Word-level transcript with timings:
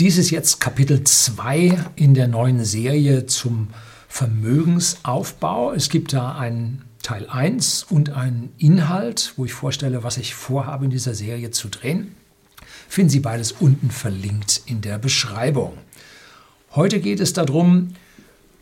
Dies 0.00 0.18
ist 0.18 0.30
jetzt 0.30 0.58
Kapitel 0.58 1.04
2 1.04 1.92
in 1.94 2.14
der 2.14 2.26
neuen 2.26 2.64
Serie 2.64 3.26
zum 3.26 3.68
Vermögensaufbau. 4.08 5.72
Es 5.72 5.88
gibt 5.88 6.12
da 6.12 6.36
einen 6.36 6.84
Teil 7.04 7.28
1 7.28 7.84
und 7.84 8.10
einen 8.10 8.52
Inhalt, 8.58 9.34
wo 9.36 9.44
ich 9.44 9.52
vorstelle, 9.52 10.02
was 10.02 10.16
ich 10.16 10.34
vorhabe 10.34 10.86
in 10.86 10.90
dieser 10.90 11.14
Serie 11.14 11.52
zu 11.52 11.68
drehen. 11.68 12.16
Finden 12.88 13.10
Sie 13.10 13.20
beides 13.20 13.52
unten 13.52 13.92
verlinkt 13.92 14.62
in 14.66 14.80
der 14.80 14.98
Beschreibung. 14.98 15.78
Heute 16.72 16.98
geht 16.98 17.20
es 17.20 17.32
darum, 17.32 17.94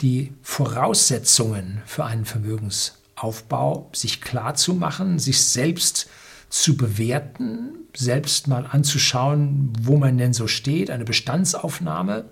die 0.02 0.34
Voraussetzungen 0.42 1.80
für 1.86 2.04
einen 2.04 2.26
Vermögensaufbau 2.26 3.88
sich 3.94 4.20
klar 4.20 4.54
zu 4.54 4.74
machen, 4.74 5.18
sich 5.18 5.40
selbst 5.40 5.96
zu 5.96 6.08
zu 6.52 6.76
bewerten, 6.76 7.70
selbst 7.96 8.46
mal 8.46 8.66
anzuschauen, 8.66 9.72
wo 9.80 9.96
man 9.96 10.18
denn 10.18 10.34
so 10.34 10.46
steht, 10.46 10.90
eine 10.90 11.04
Bestandsaufnahme. 11.04 12.26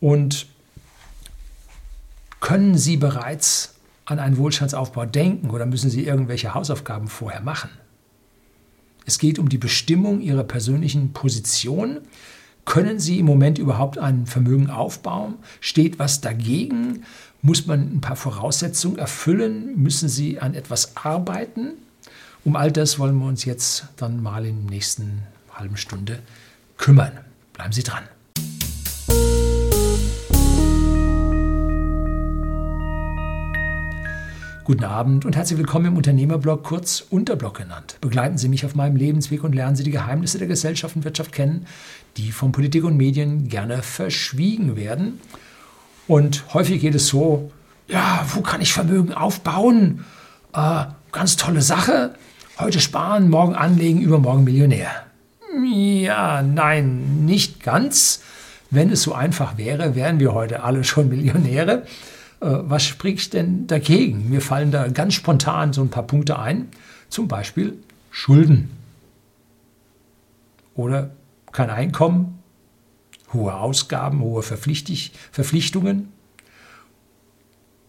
Und 0.00 0.46
können 2.40 2.76
Sie 2.76 2.98
bereits 2.98 3.74
an 4.04 4.18
einen 4.18 4.36
Wohlstandsaufbau 4.36 5.06
denken 5.06 5.48
oder 5.48 5.64
müssen 5.64 5.88
Sie 5.88 6.04
irgendwelche 6.04 6.52
Hausaufgaben 6.52 7.08
vorher 7.08 7.40
machen? 7.40 7.70
Es 9.06 9.18
geht 9.18 9.38
um 9.38 9.48
die 9.48 9.58
Bestimmung 9.58 10.20
Ihrer 10.20 10.44
persönlichen 10.44 11.14
Position. 11.14 12.00
Können 12.66 13.00
Sie 13.00 13.18
im 13.18 13.24
Moment 13.24 13.58
überhaupt 13.58 13.96
ein 13.96 14.26
Vermögen 14.26 14.68
aufbauen? 14.68 15.36
Steht 15.60 15.98
was 15.98 16.20
dagegen? 16.20 17.04
Muss 17.40 17.66
man 17.66 17.94
ein 17.94 18.00
paar 18.02 18.16
Voraussetzungen 18.16 18.98
erfüllen? 18.98 19.82
Müssen 19.82 20.10
Sie 20.10 20.38
an 20.38 20.54
etwas 20.54 20.98
arbeiten? 20.98 21.78
Um 22.44 22.56
all 22.56 22.72
das 22.72 22.98
wollen 22.98 23.16
wir 23.18 23.26
uns 23.26 23.44
jetzt 23.44 23.84
dann 23.96 24.20
mal 24.20 24.44
in 24.44 24.64
der 24.64 24.70
nächsten 24.70 25.22
halben 25.54 25.76
Stunde 25.76 26.18
kümmern. 26.76 27.12
Bleiben 27.52 27.72
Sie 27.72 27.84
dran. 27.84 28.02
Guten 34.64 34.84
Abend 34.84 35.24
und 35.24 35.36
herzlich 35.36 35.58
willkommen 35.58 35.86
im 35.86 35.96
Unternehmerblog, 35.96 36.64
kurz 36.64 37.04
Unterblog 37.10 37.58
genannt. 37.58 37.98
Begleiten 38.00 38.38
Sie 38.38 38.48
mich 38.48 38.64
auf 38.64 38.74
meinem 38.74 38.96
Lebensweg 38.96 39.44
und 39.44 39.54
lernen 39.54 39.76
Sie 39.76 39.84
die 39.84 39.90
Geheimnisse 39.92 40.38
der 40.38 40.48
Gesellschaft 40.48 40.96
und 40.96 41.04
Wirtschaft 41.04 41.30
kennen, 41.30 41.66
die 42.16 42.32
von 42.32 42.50
Politik 42.50 42.82
und 42.82 42.96
Medien 42.96 43.48
gerne 43.48 43.82
verschwiegen 43.82 44.74
werden. 44.74 45.20
Und 46.08 46.42
häufig 46.54 46.80
geht 46.80 46.96
es 46.96 47.06
so, 47.06 47.52
ja, 47.86 48.26
wo 48.34 48.40
kann 48.40 48.60
ich 48.60 48.72
Vermögen 48.72 49.12
aufbauen? 49.12 50.04
Äh, 50.52 50.86
ganz 51.12 51.36
tolle 51.36 51.62
Sache. 51.62 52.16
Heute 52.62 52.78
sparen, 52.78 53.28
morgen 53.28 53.56
anlegen, 53.56 54.00
übermorgen 54.00 54.44
Millionär. 54.44 54.88
Ja, 55.64 56.42
nein, 56.42 57.24
nicht 57.24 57.60
ganz. 57.60 58.22
Wenn 58.70 58.92
es 58.92 59.02
so 59.02 59.14
einfach 59.14 59.58
wäre, 59.58 59.96
wären 59.96 60.20
wir 60.20 60.32
heute 60.32 60.62
alle 60.62 60.84
schon 60.84 61.08
Millionäre. 61.08 61.82
Äh, 62.40 62.46
was 62.46 62.84
spricht 62.84 63.32
denn 63.32 63.66
dagegen? 63.66 64.30
Mir 64.30 64.40
fallen 64.40 64.70
da 64.70 64.86
ganz 64.86 65.14
spontan 65.14 65.72
so 65.72 65.82
ein 65.82 65.90
paar 65.90 66.04
Punkte 66.04 66.38
ein. 66.38 66.68
Zum 67.08 67.26
Beispiel 67.26 67.78
Schulden. 68.12 68.70
Oder 70.76 71.10
kein 71.50 71.68
Einkommen, 71.68 72.38
hohe 73.32 73.54
Ausgaben, 73.54 74.20
hohe 74.20 74.44
Verpflichtungen, 74.44 76.12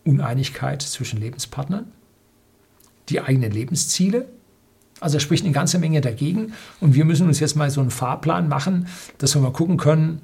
Uneinigkeit 0.03 0.81
zwischen 0.81 1.19
Lebenspartnern, 1.19 1.91
die 3.09 3.21
eigenen 3.21 3.51
Lebensziele, 3.51 4.25
also 5.03 5.19
spricht 5.19 5.43
eine 5.43 5.53
ganze 5.53 5.79
Menge 5.79 6.01
dagegen. 6.01 6.53
Und 6.79 6.95
wir 6.95 7.05
müssen 7.05 7.27
uns 7.27 7.39
jetzt 7.39 7.55
mal 7.55 7.69
so 7.69 7.81
einen 7.81 7.91
Fahrplan 7.91 8.47
machen, 8.47 8.87
dass 9.17 9.35
wir 9.35 9.41
mal 9.41 9.51
gucken 9.51 9.77
können, 9.77 10.21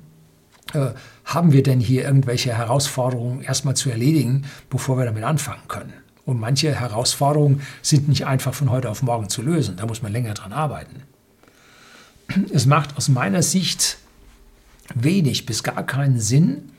äh, 0.74 0.92
haben 1.26 1.52
wir 1.52 1.64
denn 1.64 1.80
hier 1.80 2.04
irgendwelche 2.04 2.56
Herausforderungen 2.56 3.42
erstmal 3.42 3.76
zu 3.76 3.90
erledigen, 3.90 4.46
bevor 4.70 4.98
wir 4.98 5.06
damit 5.06 5.24
anfangen 5.24 5.68
können. 5.68 5.94
Und 6.26 6.40
manche 6.40 6.80
Herausforderungen 6.80 7.62
sind 7.82 8.08
nicht 8.08 8.26
einfach 8.28 8.54
von 8.54 8.70
heute 8.70 8.90
auf 8.90 9.02
morgen 9.02 9.30
zu 9.30 9.42
lösen. 9.42 9.78
Da 9.78 9.86
muss 9.86 10.02
man 10.02 10.12
länger 10.12 10.34
dran 10.34 10.54
arbeiten. 10.54 11.04
Es 12.54 12.66
macht 12.66 12.98
aus 12.98 13.10
meiner 13.10 13.42
Sicht 13.42 13.98
wenig 14.94 15.46
bis 15.46 15.64
gar 15.64 15.84
keinen 15.84 16.20
Sinn, 16.20 16.72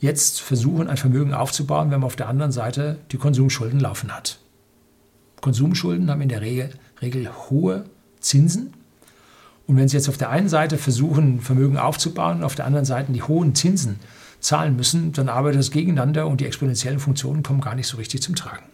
jetzt 0.00 0.40
versuchen, 0.40 0.88
ein 0.88 0.96
Vermögen 0.96 1.34
aufzubauen, 1.34 1.90
wenn 1.90 2.00
man 2.00 2.06
auf 2.06 2.16
der 2.16 2.28
anderen 2.28 2.52
Seite 2.52 2.98
die 3.10 3.16
Konsumschulden 3.16 3.80
laufen 3.80 4.14
hat. 4.14 4.38
Konsumschulden 5.40 6.10
haben 6.10 6.20
in 6.20 6.28
der 6.28 6.40
Regel 6.40 6.70
Regel 7.02 7.28
hohe 7.50 7.84
Zinsen. 8.20 8.72
Und 9.66 9.76
wenn 9.76 9.88
Sie 9.88 9.96
jetzt 9.96 10.08
auf 10.08 10.16
der 10.16 10.30
einen 10.30 10.48
Seite 10.48 10.78
versuchen, 10.78 11.40
Vermögen 11.40 11.76
aufzubauen 11.76 12.38
und 12.38 12.44
auf 12.44 12.54
der 12.54 12.64
anderen 12.64 12.86
Seite 12.86 13.12
die 13.12 13.22
hohen 13.22 13.54
Zinsen 13.54 13.96
zahlen 14.40 14.76
müssen, 14.76 15.12
dann 15.12 15.28
arbeitet 15.28 15.60
das 15.60 15.70
gegeneinander 15.70 16.26
und 16.26 16.40
die 16.40 16.46
exponentiellen 16.46 17.00
Funktionen 17.00 17.42
kommen 17.42 17.60
gar 17.60 17.74
nicht 17.74 17.86
so 17.86 17.96
richtig 17.96 18.22
zum 18.22 18.34
Tragen. 18.34 18.64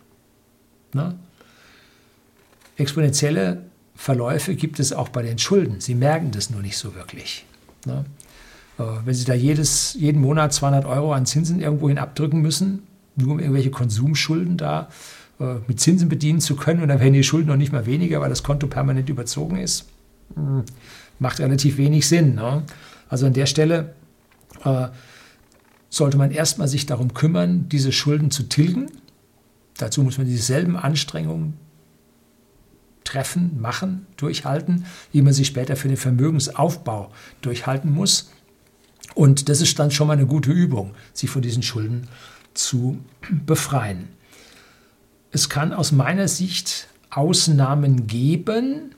Na? 0.93 1.15
Exponentielle 2.77 3.65
Verläufe 3.95 4.55
gibt 4.55 4.81
es 4.81 4.93
auch 4.93 5.09
bei 5.09 5.23
den 5.23 5.39
Schulden. 5.39 5.81
Sie 5.81 5.95
merken 5.95 6.31
das 6.31 6.51
nur 6.51 6.63
nicht 6.63 6.77
so 6.77 6.95
wirklich. 6.95 7.45
Äh, 8.79 8.83
wenn 9.05 9.15
Sie 9.15 9.25
da 9.25 9.35
jedes, 9.35 9.95
jeden 9.95 10.21
Monat 10.21 10.53
200 10.53 10.85
Euro 10.85 11.13
an 11.13 11.27
Zinsen 11.27 11.61
irgendwohin 11.61 11.99
abdrücken 11.99 12.41
müssen, 12.41 12.87
nur 13.17 13.33
um 13.33 13.39
irgendwelche 13.39 13.71
Konsumschulden 13.71 14.57
da 14.57 14.89
mit 15.67 15.81
Zinsen 15.81 16.09
bedienen 16.09 16.41
zu 16.41 16.57
können 16.57 16.83
und 16.83 16.89
dann 16.89 17.01
werden 17.01 17.13
die 17.13 17.25
Schulden 17.25 17.49
noch 17.49 17.57
nicht 17.57 17.73
mal 17.73 17.87
weniger, 17.87 18.21
weil 18.21 18.29
das 18.29 18.43
Konto 18.43 18.67
permanent 18.67 19.09
überzogen 19.09 19.57
ist. 19.57 19.87
Hm, 20.35 20.65
macht 21.19 21.41
relativ 21.41 21.77
wenig 21.77 22.09
Sinn. 22.09 22.35
Ne? 22.35 22.63
Also 23.09 23.27
an 23.27 23.33
der 23.33 23.47
Stelle 23.47 23.95
äh, 24.65 24.89
sollte 25.91 26.17
man 26.17 26.31
erstmal 26.31 26.69
sich 26.69 26.87
darum 26.87 27.15
kümmern, 27.15 27.69
diese 27.69 27.93
Schulden 27.93 28.31
zu 28.31 28.45
tilgen. 28.45 28.87
Dazu 29.77 30.03
muss 30.03 30.19
man 30.19 30.27
dieselben 30.27 30.77
Anstrengungen 30.77 31.55
treffen, 33.05 33.61
machen, 33.61 34.07
durchhalten, 34.17 34.87
wie 35.13 35.23
man 35.23 35.33
sie 35.33 35.45
später 35.45 35.77
für 35.77 35.89
den 35.89 35.97
Vermögensaufbau 35.97 37.13
durchhalten 37.43 37.93
muss. 37.93 38.31
Und 39.15 39.49
das 39.49 39.61
ist 39.61 39.79
dann 39.79 39.91
schon 39.91 40.07
mal 40.07 40.15
eine 40.15 40.27
gute 40.27 40.51
Übung, 40.51 40.95
sich 41.13 41.31
von 41.31 41.43
diesen 41.43 41.63
Schulden 41.63 42.09
zu 42.55 42.99
befreien. 43.47 44.09
Es 45.35 45.49
kann 45.49 45.73
aus 45.73 45.91
meiner 45.91 46.29
Sicht 46.29 46.87
Ausnahmen 47.11 48.07
geben, 48.07 48.95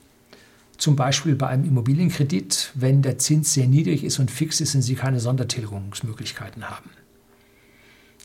zum 0.77 0.95
Beispiel 0.95 1.35
bei 1.35 1.47
einem 1.47 1.65
Immobilienkredit, 1.65 2.73
wenn 2.75 3.01
der 3.01 3.17
Zins 3.17 3.55
sehr 3.55 3.65
niedrig 3.65 4.03
ist 4.03 4.19
und 4.19 4.29
fix 4.29 4.61
ist 4.61 4.75
und 4.75 4.83
Sie 4.83 4.93
keine 4.93 5.19
Sondertilgungsmöglichkeiten 5.19 6.69
haben. 6.69 6.91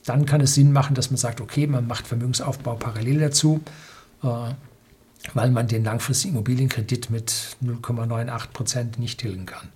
Dann 0.05 0.27
kann 0.27 0.43
es 0.43 0.53
Sinn 0.53 0.73
machen, 0.73 0.95
dass 0.95 1.11
man 1.11 1.17
sagt, 1.17 1.41
okay, 1.41 1.67
man 1.67 1.87
macht 1.87 2.07
Vermögensaufbau 2.07 2.75
parallel 2.75 3.19
dazu, 3.19 3.63
äh, 4.23 4.27
weil 5.33 5.51
man 5.51 5.67
den 5.69 5.83
langfristigen 5.83 6.35
Immobilienkredit 6.35 7.09
mit 7.09 7.57
0,98 7.65 8.47
Prozent 8.49 8.99
nicht 8.99 9.21
tilgen 9.21 9.47
kann. 9.47 9.71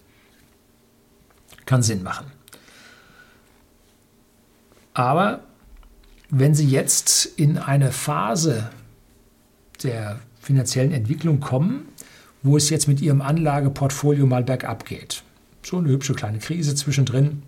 Kann 1.64 1.82
Sinn 1.82 2.02
machen. 2.02 2.26
Aber 4.92 5.40
wenn 6.30 6.54
Sie 6.54 6.68
jetzt 6.68 7.26
in 7.36 7.58
eine 7.58 7.92
Phase 7.92 8.70
der 9.82 10.20
finanziellen 10.40 10.92
Entwicklung 10.92 11.40
kommen, 11.40 11.88
wo 12.42 12.56
es 12.56 12.70
jetzt 12.70 12.88
mit 12.88 13.00
Ihrem 13.00 13.20
Anlageportfolio 13.20 14.26
mal 14.26 14.44
bergab 14.44 14.84
geht, 14.84 15.22
so 15.62 15.78
eine 15.78 15.88
hübsche 15.88 16.14
kleine 16.14 16.38
Krise 16.38 16.74
zwischendrin, 16.74 17.42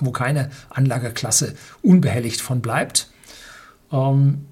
wo 0.00 0.10
keine 0.10 0.50
Anlageklasse 0.70 1.54
unbehelligt 1.82 2.40
von 2.40 2.60
bleibt, 2.60 3.10
ähm, 3.92 4.46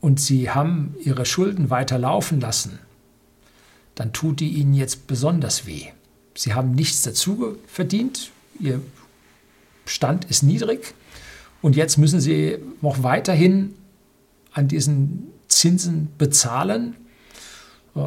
und 0.00 0.20
Sie 0.20 0.50
haben 0.50 0.94
Ihre 1.02 1.26
Schulden 1.26 1.70
weiter 1.70 1.98
laufen 1.98 2.40
lassen, 2.40 2.78
dann 3.94 4.12
tut 4.12 4.40
die 4.40 4.50
Ihnen 4.50 4.74
jetzt 4.74 5.06
besonders 5.06 5.66
weh. 5.66 5.86
Sie 6.34 6.54
haben 6.54 6.72
nichts 6.72 7.02
dazu 7.02 7.56
verdient, 7.66 8.30
Ihr 8.60 8.80
Stand 9.86 10.26
ist 10.26 10.42
niedrig, 10.42 10.94
und 11.66 11.74
jetzt 11.74 11.96
müssen 11.98 12.20
sie 12.20 12.58
noch 12.80 13.02
weiterhin 13.02 13.74
an 14.52 14.68
diesen 14.68 15.32
Zinsen 15.48 16.10
bezahlen. 16.16 16.94
Äh, 17.96 18.00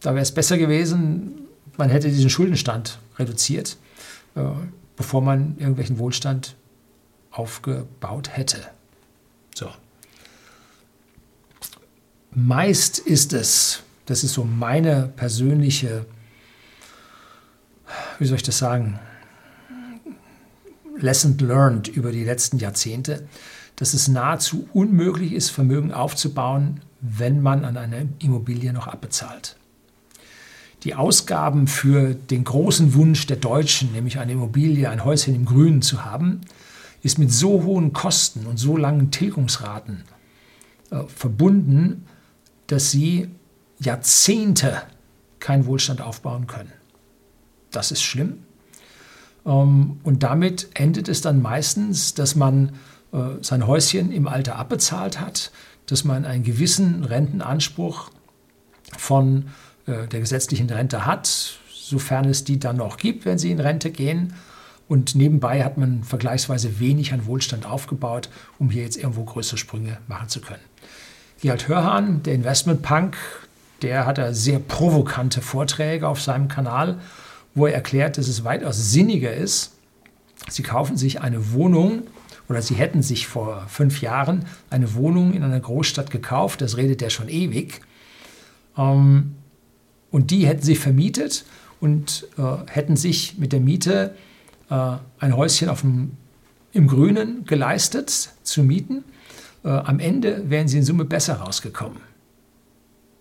da 0.00 0.14
wäre 0.14 0.20
es 0.20 0.32
besser 0.32 0.56
gewesen, 0.56 1.32
man 1.76 1.90
hätte 1.90 2.08
diesen 2.08 2.30
Schuldenstand 2.30 2.98
reduziert, 3.18 3.76
äh, 4.36 4.40
bevor 4.96 5.20
man 5.20 5.58
irgendwelchen 5.58 5.98
Wohlstand 5.98 6.56
aufgebaut 7.30 8.34
hätte. 8.34 8.62
So. 9.54 9.68
Meist 12.30 13.00
ist 13.00 13.34
es, 13.34 13.82
das 14.06 14.24
ist 14.24 14.32
so 14.32 14.44
meine 14.44 15.12
persönliche, 15.14 16.06
wie 18.18 18.24
soll 18.24 18.36
ich 18.36 18.42
das 18.42 18.56
sagen, 18.56 18.98
Lesson 20.98 21.38
learned 21.38 21.88
über 21.88 22.12
die 22.12 22.24
letzten 22.24 22.58
Jahrzehnte, 22.58 23.26
dass 23.76 23.94
es 23.94 24.08
nahezu 24.08 24.68
unmöglich 24.72 25.32
ist, 25.32 25.50
Vermögen 25.50 25.92
aufzubauen, 25.92 26.80
wenn 27.00 27.42
man 27.42 27.64
an 27.64 27.76
einer 27.76 28.02
Immobilie 28.20 28.72
noch 28.72 28.86
abbezahlt. 28.86 29.56
die 30.84 30.94
Ausgaben 30.94 31.68
für 31.68 32.14
den 32.14 32.44
großen 32.44 32.94
Wunsch 32.94 33.26
der 33.26 33.36
Deutschen, 33.36 33.92
nämlich 33.92 34.18
eine 34.18 34.32
Immobilie, 34.32 34.90
ein 34.90 35.04
Häuschen 35.04 35.34
im 35.34 35.44
Grünen 35.44 35.80
zu 35.80 36.04
haben, 36.04 36.40
ist 37.02 37.18
mit 37.18 37.32
so 37.32 37.62
hohen 37.62 37.92
Kosten 37.92 38.46
und 38.46 38.56
so 38.56 38.76
langen 38.76 39.10
Tilgungsraten 39.10 40.02
äh, 40.90 41.04
verbunden, 41.06 42.06
dass 42.66 42.90
sie 42.90 43.28
Jahrzehnte 43.78 44.82
keinen 45.40 45.66
Wohlstand 45.66 46.00
aufbauen 46.00 46.46
können. 46.46 46.72
Das 47.70 47.90
ist 47.90 48.02
schlimm. 48.02 48.44
Ähm, 49.46 50.00
und 50.02 50.22
damit 50.22 50.68
endet 50.74 51.08
es 51.08 51.20
dann 51.20 51.42
meistens, 51.42 52.14
dass 52.14 52.34
man 52.34 52.72
äh, 53.12 53.18
sein 53.40 53.66
Häuschen 53.66 54.12
im 54.12 54.28
Alter 54.28 54.56
abbezahlt 54.56 55.20
hat, 55.20 55.50
dass 55.86 56.04
man 56.04 56.24
einen 56.24 56.44
gewissen 56.44 57.04
Rentenanspruch 57.04 58.10
von 58.96 59.46
äh, 59.86 60.06
der 60.08 60.20
gesetzlichen 60.20 60.70
Rente 60.70 61.06
hat, 61.06 61.58
sofern 61.72 62.24
es 62.26 62.44
die 62.44 62.58
dann 62.58 62.76
noch 62.76 62.96
gibt, 62.96 63.24
wenn 63.24 63.38
sie 63.38 63.50
in 63.50 63.60
Rente 63.60 63.90
gehen. 63.90 64.34
Und 64.88 65.14
nebenbei 65.14 65.64
hat 65.64 65.78
man 65.78 66.04
vergleichsweise 66.04 66.78
wenig 66.78 67.12
an 67.12 67.26
Wohlstand 67.26 67.66
aufgebaut, 67.66 68.28
um 68.58 68.70
hier 68.70 68.82
jetzt 68.82 68.96
irgendwo 68.96 69.24
größere 69.24 69.56
Sprünge 69.56 69.98
machen 70.06 70.28
zu 70.28 70.40
können. 70.40 70.60
Gerald 71.40 71.66
Hörhan, 71.66 72.22
der 72.22 72.34
Investmentpunk, 72.34 73.16
der 73.80 74.06
hat 74.06 74.18
da 74.18 74.32
sehr 74.32 74.58
provokante 74.58 75.40
Vorträge 75.40 76.06
auf 76.06 76.20
seinem 76.20 76.48
Kanal, 76.48 77.00
wo 77.54 77.66
er 77.66 77.74
erklärt, 77.74 78.18
dass 78.18 78.28
es 78.28 78.44
weitaus 78.44 78.92
sinniger 78.92 79.34
ist, 79.34 79.72
Sie 80.48 80.62
kaufen 80.62 80.96
sich 80.96 81.20
eine 81.20 81.52
Wohnung 81.52 82.02
oder 82.48 82.62
Sie 82.62 82.74
hätten 82.74 83.02
sich 83.02 83.26
vor 83.26 83.66
fünf 83.68 84.00
Jahren 84.00 84.44
eine 84.70 84.94
Wohnung 84.94 85.32
in 85.34 85.42
einer 85.42 85.60
Großstadt 85.60 86.10
gekauft, 86.10 86.60
das 86.60 86.76
redet 86.76 87.00
er 87.00 87.10
schon 87.10 87.28
ewig, 87.28 87.80
ähm, 88.76 89.34
und 90.10 90.30
die 90.30 90.46
hätten 90.46 90.62
Sie 90.62 90.76
vermietet 90.76 91.44
und 91.80 92.28
äh, 92.38 92.70
hätten 92.70 92.96
sich 92.96 93.38
mit 93.38 93.52
der 93.52 93.60
Miete 93.60 94.14
äh, 94.70 94.96
ein 95.18 95.36
Häuschen 95.36 95.68
auf 95.68 95.80
dem, 95.80 96.12
im 96.72 96.86
Grünen 96.86 97.44
geleistet 97.44 98.30
zu 98.42 98.62
mieten. 98.62 99.04
Äh, 99.64 99.68
am 99.68 99.98
Ende 99.98 100.50
wären 100.50 100.68
Sie 100.68 100.78
in 100.78 100.84
Summe 100.84 101.04
besser 101.04 101.36
rausgekommen, 101.36 101.98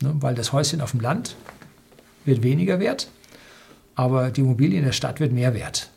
ne, 0.02 0.14
weil 0.20 0.36
das 0.36 0.52
Häuschen 0.54 0.82
auf 0.82 0.92
dem 0.92 1.00
Land 1.00 1.36
wird 2.26 2.44
weniger 2.44 2.80
wert, 2.80 3.10
aber 4.02 4.32
die 4.32 4.42
Immobilie 4.42 4.80
in 4.80 4.86
der 4.86 4.94
Stadt 4.94 5.20
wird 5.20 5.32
mehr 5.32 5.54
wert. 5.54 5.92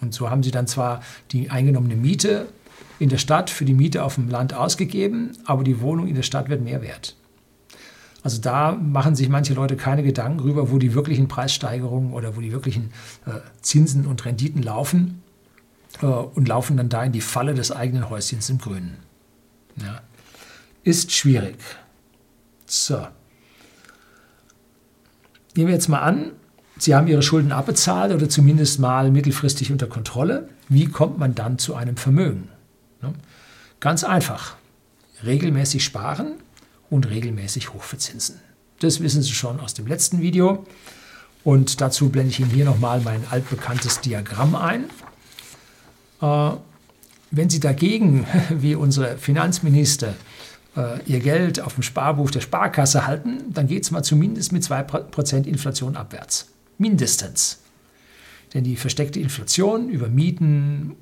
Und 0.00 0.12
so 0.12 0.28
haben 0.28 0.42
sie 0.42 0.50
dann 0.50 0.66
zwar 0.66 1.04
die 1.30 1.50
eingenommene 1.50 1.94
Miete 1.94 2.48
in 2.98 3.10
der 3.10 3.18
Stadt 3.18 3.48
für 3.48 3.64
die 3.64 3.74
Miete 3.74 4.02
auf 4.02 4.16
dem 4.16 4.28
Land 4.28 4.54
ausgegeben, 4.54 5.30
aber 5.44 5.62
die 5.62 5.80
Wohnung 5.80 6.08
in 6.08 6.16
der 6.16 6.24
Stadt 6.24 6.48
wird 6.48 6.64
mehr 6.64 6.82
wert. 6.82 7.14
Also 8.24 8.40
da 8.40 8.72
machen 8.72 9.14
sich 9.14 9.28
manche 9.28 9.54
Leute 9.54 9.76
keine 9.76 10.02
Gedanken 10.02 10.38
darüber, 10.38 10.72
wo 10.72 10.78
die 10.78 10.94
wirklichen 10.94 11.28
Preissteigerungen 11.28 12.12
oder 12.12 12.34
wo 12.36 12.40
die 12.40 12.50
wirklichen 12.50 12.90
äh, 13.24 13.38
Zinsen 13.60 14.06
und 14.06 14.24
Renditen 14.24 14.60
laufen 14.60 15.22
äh, 16.02 16.06
und 16.06 16.48
laufen 16.48 16.76
dann 16.76 16.88
da 16.88 17.04
in 17.04 17.12
die 17.12 17.20
Falle 17.20 17.54
des 17.54 17.70
eigenen 17.70 18.10
Häuschens 18.10 18.50
im 18.50 18.58
Grünen. 18.58 18.96
Ja. 19.76 20.00
Ist 20.82 21.12
schwierig. 21.12 21.54
So. 22.66 23.06
Nehmen 25.54 25.68
wir 25.68 25.74
jetzt 25.74 25.88
mal 25.88 26.00
an, 26.00 26.32
Sie 26.82 26.96
haben 26.96 27.06
Ihre 27.06 27.22
Schulden 27.22 27.52
abbezahlt 27.52 28.12
oder 28.12 28.28
zumindest 28.28 28.80
mal 28.80 29.12
mittelfristig 29.12 29.70
unter 29.70 29.86
Kontrolle. 29.86 30.48
Wie 30.68 30.86
kommt 30.86 31.16
man 31.16 31.32
dann 31.32 31.56
zu 31.56 31.76
einem 31.76 31.96
Vermögen? 31.96 32.48
Ganz 33.78 34.02
einfach. 34.02 34.56
Regelmäßig 35.24 35.84
sparen 35.84 36.32
und 36.90 37.08
regelmäßig 37.08 37.72
hochverzinsen. 37.72 38.40
Das 38.80 39.00
wissen 39.00 39.22
Sie 39.22 39.30
schon 39.30 39.60
aus 39.60 39.74
dem 39.74 39.86
letzten 39.86 40.22
Video. 40.22 40.66
Und 41.44 41.80
dazu 41.80 42.08
blende 42.08 42.30
ich 42.30 42.40
Ihnen 42.40 42.50
hier 42.50 42.64
nochmal 42.64 43.00
mein 43.00 43.22
altbekanntes 43.30 44.00
Diagramm 44.00 44.56
ein. 44.56 44.86
Äh, 46.20 46.56
wenn 47.30 47.48
Sie 47.48 47.60
dagegen, 47.60 48.26
wie 48.50 48.74
unsere 48.74 49.18
Finanzminister, 49.18 50.14
äh, 50.76 51.00
Ihr 51.06 51.20
Geld 51.20 51.60
auf 51.60 51.74
dem 51.74 51.84
Sparbuch 51.84 52.32
der 52.32 52.40
Sparkasse 52.40 53.06
halten, 53.06 53.52
dann 53.54 53.68
geht 53.68 53.84
es 53.84 53.92
mal 53.92 54.02
zumindest 54.02 54.50
mit 54.50 54.64
2% 54.64 55.44
Inflation 55.44 55.94
abwärts. 55.94 56.51
Mindestens. 56.78 57.60
Denn 58.54 58.64
die 58.64 58.76
versteckte 58.76 59.20
Inflation 59.20 59.88
über 59.88 60.08
Mieten 60.08 60.96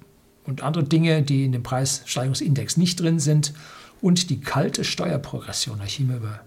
und 0.44 0.62
andere 0.62 0.84
Dinge, 0.84 1.22
die 1.22 1.44
in 1.44 1.52
dem 1.52 1.62
Preissteigerungsindex 1.62 2.76
nicht 2.76 3.00
drin 3.00 3.18
sind, 3.18 3.52
und 4.00 4.30
die 4.30 4.40
kalte 4.40 4.82
Steuerprogression, 4.84 5.80
ich 5.84 5.98
habe 5.98 6.06
hier 6.06 6.16
über 6.16 6.40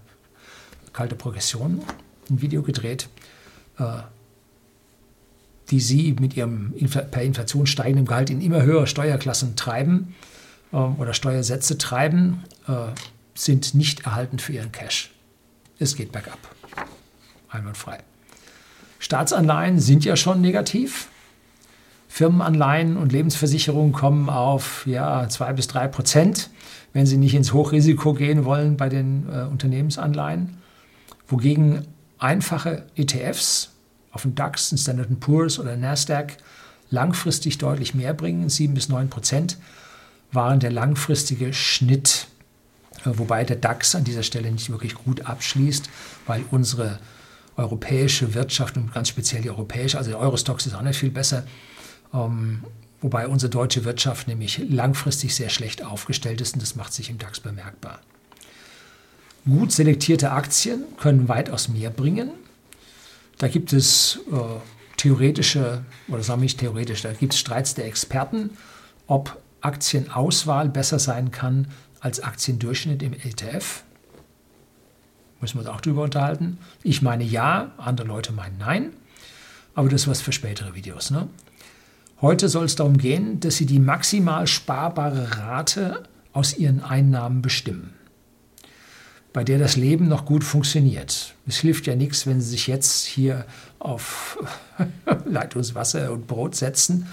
kalte 0.94 1.14
Progression 1.14 1.82
ein 2.30 2.40
Video 2.40 2.62
gedreht, 2.62 3.08
äh, 3.78 3.98
die 5.70 5.80
sie 5.80 6.16
mit 6.18 6.36
ihrem 6.36 6.72
per 7.10 7.22
Inflation 7.22 7.66
steigenden 7.66 8.06
Gehalt 8.06 8.30
in 8.30 8.40
immer 8.40 8.62
höhere 8.62 8.86
Steuerklassen 8.86 9.56
treiben 9.56 10.14
äh, 10.72 10.76
oder 10.76 11.12
Steuersätze 11.12 11.76
treiben, 11.76 12.44
äh, 12.66 12.92
sind 13.34 13.74
nicht 13.74 14.06
erhalten 14.06 14.38
für 14.38 14.52
ihren 14.52 14.72
Cash. 14.72 15.12
Es 15.78 15.96
geht 15.96 16.12
bergab. 16.12 16.38
Einwandfrei. 17.48 17.98
Staatsanleihen 19.04 19.80
sind 19.80 20.06
ja 20.06 20.16
schon 20.16 20.40
negativ. 20.40 21.08
Firmenanleihen 22.08 22.96
und 22.96 23.12
Lebensversicherungen 23.12 23.92
kommen 23.92 24.30
auf 24.30 24.86
ja, 24.86 25.28
zwei 25.28 25.52
bis 25.52 25.66
drei 25.66 25.88
Prozent, 25.88 26.48
wenn 26.94 27.04
sie 27.04 27.18
nicht 27.18 27.34
ins 27.34 27.52
Hochrisiko 27.52 28.14
gehen 28.14 28.46
wollen 28.46 28.78
bei 28.78 28.88
den 28.88 29.28
äh, 29.30 29.42
Unternehmensanleihen. 29.42 30.56
Wogegen 31.28 31.86
einfache 32.18 32.86
ETFs 32.96 33.72
auf 34.10 34.22
dem 34.22 34.34
DAX, 34.34 34.70
den 34.70 34.78
Standard 34.78 35.20
Poor's 35.20 35.58
oder 35.58 35.76
Nasdaq 35.76 36.38
langfristig 36.88 37.58
deutlich 37.58 37.94
mehr 37.94 38.14
bringen, 38.14 38.48
sieben 38.48 38.72
bis 38.72 38.88
neun 38.88 39.10
Prozent 39.10 39.58
waren 40.32 40.60
der 40.60 40.72
langfristige 40.72 41.52
Schnitt. 41.52 42.28
Äh, 43.04 43.10
wobei 43.18 43.44
der 43.44 43.56
DAX 43.56 43.94
an 43.94 44.04
dieser 44.04 44.22
Stelle 44.22 44.50
nicht 44.50 44.70
wirklich 44.70 44.94
gut 44.94 45.26
abschließt, 45.26 45.90
weil 46.26 46.42
unsere 46.50 47.00
europäische 47.56 48.34
Wirtschaft 48.34 48.76
und 48.76 48.92
ganz 48.92 49.08
speziell 49.08 49.42
die 49.42 49.50
europäische, 49.50 49.98
also 49.98 50.10
der 50.10 50.18
Eurostox 50.18 50.66
ist 50.66 50.74
auch 50.74 50.82
nicht 50.82 50.98
viel 50.98 51.10
besser, 51.10 51.44
ähm, 52.12 52.64
wobei 53.00 53.28
unsere 53.28 53.50
deutsche 53.50 53.84
Wirtschaft 53.84 54.28
nämlich 54.28 54.58
langfristig 54.68 55.34
sehr 55.34 55.50
schlecht 55.50 55.84
aufgestellt 55.84 56.40
ist 56.40 56.54
und 56.54 56.62
das 56.62 56.74
macht 56.74 56.92
sich 56.92 57.10
im 57.10 57.18
DAX 57.18 57.40
bemerkbar. 57.40 58.00
Gut 59.46 59.72
selektierte 59.72 60.30
Aktien 60.30 60.84
können 60.98 61.28
weitaus 61.28 61.68
mehr 61.68 61.90
bringen. 61.90 62.30
Da 63.38 63.48
gibt 63.48 63.72
es 63.72 64.20
äh, 64.32 64.36
theoretische, 64.96 65.84
oder 66.08 66.22
sagen 66.22 66.40
wir 66.40 66.44
nicht 66.44 66.60
theoretisch, 66.60 67.02
da 67.02 67.12
gibt 67.12 67.34
es 67.34 67.40
Streits 67.40 67.74
der 67.74 67.86
Experten, 67.86 68.50
ob 69.06 69.38
Aktienauswahl 69.60 70.68
besser 70.68 70.98
sein 70.98 71.30
kann 71.30 71.68
als 72.00 72.20
Aktiendurchschnitt 72.20 73.02
im 73.02 73.12
ETF. 73.12 73.83
Müssen 75.40 75.56
wir 75.56 75.60
uns 75.60 75.68
auch 75.68 75.80
darüber 75.80 76.02
unterhalten. 76.02 76.58
Ich 76.82 77.02
meine 77.02 77.24
ja, 77.24 77.72
andere 77.76 78.06
Leute 78.06 78.32
meinen 78.32 78.58
nein. 78.58 78.92
Aber 79.74 79.88
das 79.88 80.02
ist 80.02 80.08
was 80.08 80.22
für 80.22 80.32
spätere 80.32 80.74
Videos. 80.74 81.10
Ne? 81.10 81.28
Heute 82.20 82.48
soll 82.48 82.64
es 82.64 82.76
darum 82.76 82.96
gehen, 82.96 83.40
dass 83.40 83.56
Sie 83.56 83.66
die 83.66 83.80
maximal 83.80 84.46
sparbare 84.46 85.38
Rate 85.38 86.04
aus 86.32 86.56
Ihren 86.56 86.82
Einnahmen 86.82 87.42
bestimmen, 87.42 87.94
bei 89.32 89.44
der 89.44 89.58
das 89.58 89.76
Leben 89.76 90.08
noch 90.08 90.24
gut 90.24 90.44
funktioniert. 90.44 91.34
Es 91.46 91.58
hilft 91.58 91.86
ja 91.86 91.96
nichts, 91.96 92.26
wenn 92.26 92.40
Sie 92.40 92.50
sich 92.50 92.66
jetzt 92.66 93.04
hier 93.04 93.44
auf 93.78 94.38
Leitungswasser 95.24 96.12
und 96.12 96.26
Brot 96.26 96.54
setzen 96.54 97.08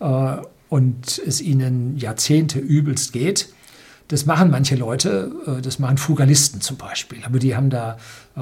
äh, 0.00 0.36
und 0.68 1.18
es 1.26 1.40
Ihnen 1.40 1.96
Jahrzehnte 1.96 2.58
übelst 2.58 3.12
geht 3.12 3.48
das 4.08 4.26
machen 4.26 4.50
manche 4.50 4.76
Leute, 4.76 5.32
äh, 5.46 5.62
das 5.62 5.78
machen 5.78 5.98
Frugalisten 5.98 6.60
zum 6.60 6.76
Beispiel, 6.76 7.18
aber 7.24 7.38
die 7.38 7.56
haben 7.56 7.70
da 7.70 7.98
äh, 8.36 8.40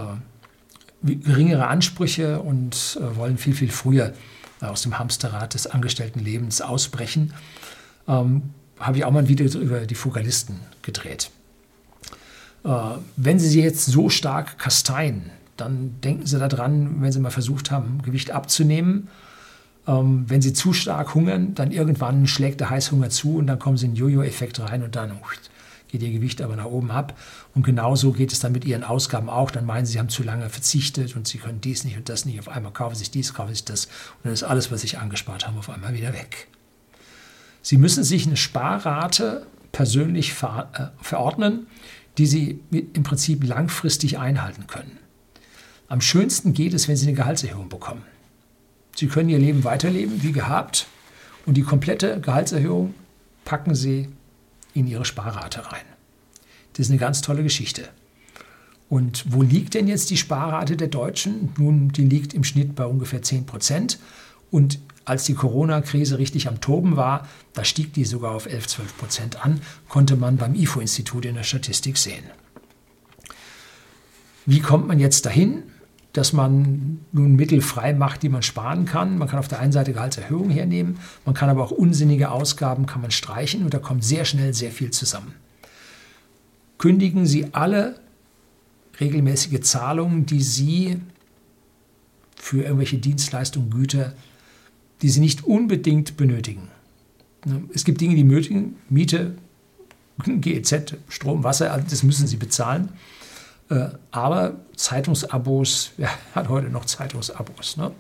geringere 1.03 1.67
Ansprüche 1.67 2.41
und 2.41 2.99
äh, 3.01 3.17
wollen 3.17 3.39
viel, 3.39 3.55
viel 3.55 3.71
früher 3.71 4.13
aus 4.61 4.83
dem 4.83 4.99
Hamsterrad 4.99 5.55
des 5.55 5.67
Angestelltenlebens 5.67 6.63
ausbrechen. 6.63 7.35
Ähm, 8.09 8.43
habe 8.79 8.99
ich 8.99 9.05
auch 9.05 9.11
mal 9.11 9.21
ein 9.21 9.29
Video 9.29 9.47
über 9.61 9.81
die 9.81 9.95
Frugalisten 9.95 10.61
gedreht. 10.83 11.31
Äh, 12.65 12.69
wenn 13.17 13.39
Sie 13.39 13.49
sie 13.49 13.63
jetzt 13.63 13.87
so 13.87 14.09
stark 14.09 14.59
kasteien, 14.59 15.31
dann 15.57 16.01
denken 16.03 16.27
Sie 16.27 16.39
daran, 16.39 17.01
wenn 17.01 17.13
Sie 17.13 17.21
mal 17.21 17.31
versucht 17.31 17.71
haben, 17.71 18.03
Gewicht 18.03 18.31
abzunehmen. 18.31 19.09
Ähm, 19.87 20.25
wenn 20.29 20.43
Sie 20.43 20.53
zu 20.53 20.73
stark 20.73 21.15
hungern, 21.15 21.55
dann 21.55 21.71
irgendwann 21.71 22.27
schlägt 22.27 22.61
der 22.61 22.71
Heißhunger 22.71 23.11
zu 23.11 23.37
und 23.37 23.47
dann 23.47 23.59
kommen 23.59 23.77
Sie 23.77 23.87
in 23.87 23.95
Jojo-Effekt 23.95 24.61
rein 24.61 24.83
und 24.83 24.97
dann 24.97 25.13
geht 25.95 26.03
ihr 26.03 26.11
Gewicht 26.11 26.43
aber 26.43 26.57
nach 26.57 26.65
oben 26.65 26.91
ab. 26.91 27.17
Und 27.55 27.65
genauso 27.65 28.11
geht 28.11 28.33
es 28.33 28.41
dann 28.41 28.51
mit 28.51 28.65
ihren 28.65 28.83
Ausgaben 28.83 29.29
auch. 29.29 29.53
Dann 29.53 29.65
meinen 29.65 29.87
sie, 29.87 29.93
sie 29.93 29.99
haben 30.01 30.09
zu 30.09 30.25
lange 30.25 30.51
verzichtet 30.51 31.15
und 31.15 31.29
sie 31.29 31.39
können 31.39 31.61
dies 31.61 31.85
nicht 31.85 31.97
und 31.97 32.09
das 32.09 32.25
nicht. 32.25 32.41
Auf 32.41 32.49
einmal 32.49 32.73
kaufen 32.73 32.97
sich 32.97 33.13
dies, 33.13 33.33
kaufen 33.33 33.55
sich 33.55 33.65
das. 33.65 33.85
Und 33.85 34.25
dann 34.25 34.33
ist 34.33 34.43
alles, 34.43 34.73
was 34.73 34.81
sie 34.81 34.97
angespart 34.97 35.47
haben, 35.47 35.57
auf 35.57 35.71
einmal 35.71 35.95
wieder 35.95 36.13
weg. 36.13 36.49
Sie 37.63 37.79
müssen 37.79 38.03
sich 38.03 38.27
eine 38.27 38.37
Sparrate 38.37 39.47
persönlich 39.71 40.33
äh, 40.43 40.65
verordnen, 41.01 41.69
die 42.19 42.27
sie 42.27 42.59
im 42.73 43.05
Prinzip 43.05 43.45
langfristig 43.45 44.19
einhalten 44.19 44.67
können. 44.67 44.99
Am 45.87 46.01
schönsten 46.01 46.55
geht 46.55 46.75
es, 46.75 46.89
wenn 46.89 46.97
Sie 46.97 47.07
eine 47.07 47.15
Gehaltserhöhung 47.15 47.69
bekommen. 47.69 48.03
Sie 48.97 49.07
können 49.07 49.29
Ihr 49.29 49.39
Leben 49.39 49.63
weiterleben 49.63 50.25
wie 50.25 50.33
gehabt 50.33 50.87
und 51.47 51.55
die 51.55 51.63
komplette 51.63 52.21
Gehaltserhöhung 52.21 52.95
packen 53.45 53.77
Sie 53.77 54.09
in 54.75 54.87
Ihre 54.87 55.05
Sparrate 55.05 55.73
rein. 55.73 55.85
Das 56.75 56.87
ist 56.87 56.91
eine 56.91 56.99
ganz 56.99 57.23
tolle 57.23 57.43
Geschichte. 57.43 57.89
Und 58.89 59.25
wo 59.33 59.43
liegt 59.43 59.75
denn 59.75 59.89
jetzt 59.89 60.11
die 60.11 60.17
Sparrate 60.17 60.77
der 60.77 60.89
Deutschen? 60.89 61.53
Nun, 61.57 61.89
die 61.89 62.05
liegt 62.05 62.35
im 62.35 62.45
Schnitt 62.45 62.75
bei 62.75 62.85
ungefähr 62.85 63.23
10 63.23 63.47
Prozent. 63.47 63.99
Und 64.51 64.79
als 65.05 65.25
die 65.25 65.35
Corona-Krise 65.35 66.19
richtig 66.19 66.49
am 66.49 66.61
Toben 66.61 66.97
war, 66.97 67.29
da 67.53 67.65
stieg 67.65 67.93
die 67.93 68.05
sogar 68.05 68.33
auf 68.33 68.47
11, 68.47 68.69
12 68.69 68.99
Prozent 68.99 69.45
an, 69.45 69.61
konnte 69.89 70.17
man 70.17 70.37
beim 70.37 70.55
IFO-Institut 70.55 71.25
in 71.25 71.35
der 71.35 71.43
Statistik 71.43 71.97
sehen. 71.97 72.25
Wie 74.47 74.61
kommt 74.61 74.87
man 74.87 74.99
jetzt 74.99 75.27
dahin, 75.27 75.63
dass 76.15 76.33
man 76.33 77.01
nun 77.13 77.37
Mittel 77.37 77.61
frei 77.61 77.93
macht, 77.93 78.23
die 78.23 78.31
man 78.31 78.43
sparen 78.43 78.87
kann? 78.87 79.19
Man 79.19 79.29
kann 79.29 79.39
auf 79.39 79.49
der 79.49 79.61
einen 79.61 79.73
Seite 79.73 79.93
Gehaltserhöhungen 79.93 80.51
hernehmen, 80.51 80.99
man 81.27 81.35
kann 81.35 81.51
aber 81.51 81.63
auch 81.63 81.71
unsinnige 81.71 82.31
Ausgaben 82.31 82.87
kann 82.87 83.03
man 83.03 83.11
streichen 83.11 83.63
und 83.65 83.75
da 83.75 83.79
kommt 83.79 84.03
sehr 84.03 84.25
schnell 84.25 84.55
sehr 84.55 84.71
viel 84.71 84.91
zusammen. 84.91 85.35
Kündigen 86.79 87.27
Sie 87.27 87.53
alle 87.53 88.01
regelmäßige 88.99 89.61
Zahlungen, 89.61 90.25
die 90.25 90.41
Sie 90.41 91.01
für 92.37 92.63
irgendwelche 92.63 92.99
Dienstleistungen, 92.99 93.71
Güter 93.71 94.15
die 95.05 95.11
sie 95.11 95.21
nicht 95.21 95.45
unbedingt 95.45 96.17
benötigen. 96.17 96.69
Es 97.75 97.85
gibt 97.85 98.01
Dinge, 98.01 98.15
die 98.15 98.25
benötigen, 98.25 98.77
Miete, 98.89 99.35
GEZ, 100.25 100.95
Strom, 101.11 101.45
Wasser, 101.45 101.73
also 101.73 101.87
das 101.91 102.03
müssen 102.03 102.27
sie 102.27 102.39
bezahlen. 102.39 102.89
Äh, 103.71 103.89
aber 104.11 104.55
Zeitungsabos, 104.77 105.93
wer 105.97 106.11
hat 106.35 106.49
heute 106.49 106.69
noch 106.69 106.85
Zeitungsabos? 106.85 107.77
Ne? 107.77 107.91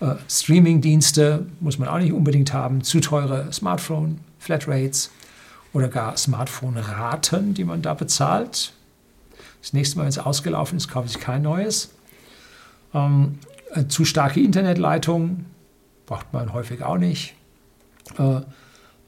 Äh, 0.00 0.14
Streamingdienste 0.28 1.46
muss 1.60 1.78
man 1.78 1.88
auch 1.88 1.98
nicht 1.98 2.12
unbedingt 2.12 2.52
haben, 2.52 2.82
zu 2.82 3.00
teure 3.00 3.52
Smartphone, 3.52 4.20
Flatrates 4.38 5.10
oder 5.72 5.88
gar 5.88 6.16
Smartphone-Raten, 6.16 7.54
die 7.54 7.64
man 7.64 7.82
da 7.82 7.94
bezahlt. 7.94 8.72
Das 9.60 9.72
nächste 9.72 9.96
Mal, 9.96 10.04
wenn 10.04 10.10
es 10.10 10.18
ausgelaufen 10.18 10.76
ist, 10.76 10.88
kaufe 10.88 11.08
ich 11.08 11.18
kein 11.18 11.42
neues. 11.42 11.90
Ähm, 12.94 13.38
äh, 13.72 13.86
zu 13.86 14.04
starke 14.04 14.40
Internetleitungen, 14.40 15.46
braucht 16.06 16.32
man 16.32 16.52
häufig 16.52 16.82
auch 16.82 16.96
nicht. 16.96 17.34
Äh, 18.18 18.40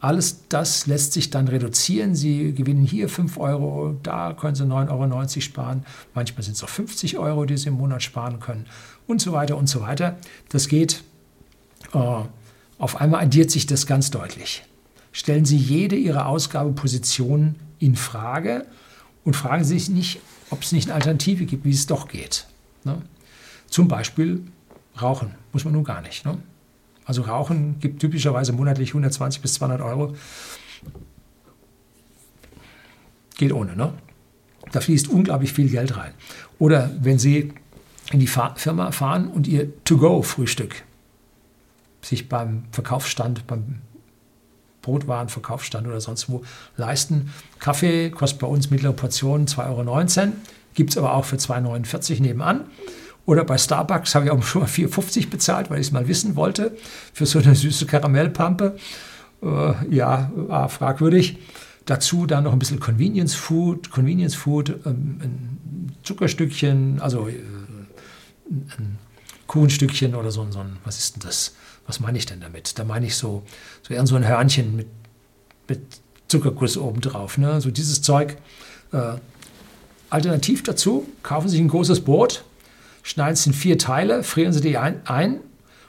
alles 0.00 0.48
das 0.48 0.86
lässt 0.86 1.12
sich 1.12 1.30
dann 1.30 1.48
reduzieren. 1.48 2.14
Sie 2.14 2.52
gewinnen 2.54 2.82
hier 2.84 3.08
5 3.08 3.38
Euro, 3.38 3.96
da 4.02 4.32
können 4.32 4.54
Sie 4.54 4.64
9,90 4.64 4.90
Euro 4.90 5.40
sparen. 5.40 5.84
Manchmal 6.14 6.42
sind 6.42 6.56
es 6.56 6.64
auch 6.64 6.68
50 6.68 7.18
Euro, 7.18 7.44
die 7.44 7.56
Sie 7.58 7.68
im 7.68 7.74
Monat 7.74 8.02
sparen 8.02 8.40
können 8.40 8.66
und 9.06 9.20
so 9.20 9.32
weiter 9.32 9.56
und 9.56 9.68
so 9.68 9.82
weiter. 9.82 10.16
Das 10.48 10.68
geht, 10.68 11.04
äh, 11.92 12.22
auf 12.78 13.00
einmal 13.00 13.22
addiert 13.22 13.50
sich 13.50 13.66
das 13.66 13.86
ganz 13.86 14.10
deutlich. 14.10 14.62
Stellen 15.12 15.44
Sie 15.44 15.58
jede 15.58 15.96
Ihrer 15.96 16.26
Ausgabepositionen 16.26 17.56
in 17.78 17.94
Frage 17.94 18.66
und 19.24 19.36
fragen 19.36 19.64
Sie 19.64 19.78
sich 19.78 19.90
nicht, 19.90 20.20
ob 20.48 20.62
es 20.62 20.72
nicht 20.72 20.86
eine 20.86 20.94
Alternative 20.94 21.44
gibt, 21.44 21.64
wie 21.64 21.72
es 21.72 21.86
doch 21.86 22.08
geht. 22.08 22.46
Ne? 22.84 23.02
Zum 23.68 23.86
Beispiel 23.86 24.42
Rauchen, 25.00 25.34
muss 25.52 25.64
man 25.64 25.74
nun 25.74 25.84
gar 25.84 26.00
nicht. 26.00 26.24
Ne? 26.24 26.38
Also 27.10 27.22
Rauchen 27.22 27.80
gibt 27.80 28.00
typischerweise 28.00 28.52
monatlich 28.52 28.90
120 28.90 29.42
bis 29.42 29.54
200 29.54 29.80
Euro. 29.80 30.14
Geht 33.36 33.52
ohne, 33.52 33.74
ne? 33.74 33.94
Da 34.70 34.80
fließt 34.80 35.08
unglaublich 35.08 35.52
viel 35.52 35.68
Geld 35.68 35.96
rein. 35.96 36.12
Oder 36.60 36.88
wenn 37.00 37.18
Sie 37.18 37.52
in 38.12 38.20
die 38.20 38.28
Firma 38.28 38.92
fahren 38.92 39.26
und 39.26 39.48
Ihr 39.48 39.72
To-Go-Frühstück 39.82 40.84
sich 42.00 42.28
beim 42.28 42.62
Verkaufsstand, 42.70 43.44
beim 43.48 43.80
Brotwarenverkaufsstand 44.82 45.88
oder 45.88 46.00
sonst 46.00 46.30
wo 46.30 46.44
leisten. 46.76 47.32
Kaffee 47.58 48.10
kostet 48.10 48.38
bei 48.38 48.46
uns 48.46 48.70
mittlere 48.70 48.92
Portionen 48.92 49.48
2,19 49.48 50.20
Euro, 50.20 50.32
gibt 50.74 50.90
es 50.90 50.96
aber 50.96 51.14
auch 51.14 51.24
für 51.24 51.38
2,49 51.38 52.10
Euro 52.12 52.22
nebenan. 52.22 52.60
Oder 53.30 53.44
bei 53.44 53.58
Starbucks 53.58 54.16
habe 54.16 54.24
ich 54.24 54.32
auch 54.32 54.42
schon 54.42 54.62
mal 54.62 54.68
4,50 54.68 55.30
bezahlt, 55.30 55.70
weil 55.70 55.78
ich 55.78 55.86
es 55.86 55.92
mal 55.92 56.08
wissen 56.08 56.34
wollte, 56.34 56.76
für 57.12 57.26
so 57.26 57.38
eine 57.38 57.54
süße 57.54 57.86
Karamellpampe. 57.86 58.76
Äh, 59.40 59.94
ja, 59.94 60.32
war 60.34 60.68
fragwürdig. 60.68 61.38
Dazu 61.86 62.26
dann 62.26 62.42
noch 62.42 62.52
ein 62.52 62.58
bisschen 62.58 62.80
Convenience 62.80 63.36
Food, 63.36 63.92
Convenience 63.92 64.34
Food, 64.34 64.70
ähm, 64.84 65.20
ein 65.22 65.92
Zuckerstückchen, 66.02 67.00
also 67.00 67.28
äh, 67.28 67.34
ein 68.50 68.98
Kuchenstückchen 69.46 70.16
oder 70.16 70.32
so, 70.32 70.44
so 70.50 70.58
ein, 70.58 70.78
was 70.82 70.98
ist 70.98 71.14
denn 71.14 71.22
das? 71.22 71.54
Was 71.86 72.00
meine 72.00 72.18
ich 72.18 72.26
denn 72.26 72.40
damit? 72.40 72.80
Da 72.80 72.82
meine 72.82 73.06
ich 73.06 73.14
so, 73.14 73.44
so 73.82 73.94
eher 73.94 74.04
so 74.08 74.16
ein 74.16 74.26
Hörnchen 74.26 74.74
mit, 74.74 74.88
mit 75.68 75.80
Zuckerguss 76.26 76.76
obendrauf. 76.76 77.38
Ne? 77.38 77.60
So 77.60 77.70
dieses 77.70 78.02
Zeug. 78.02 78.38
Äh, 78.90 79.18
alternativ 80.08 80.64
dazu, 80.64 81.06
kaufen 81.22 81.48
Sie 81.48 81.58
sich 81.58 81.64
ein 81.64 81.68
großes 81.68 82.00
Brot, 82.00 82.42
schneiden 83.10 83.34
es 83.34 83.46
in 83.46 83.52
vier 83.52 83.76
Teile, 83.76 84.22
frieren 84.22 84.52
Sie 84.52 84.60
die 84.60 84.78
ein, 84.78 85.00
ein 85.04 85.40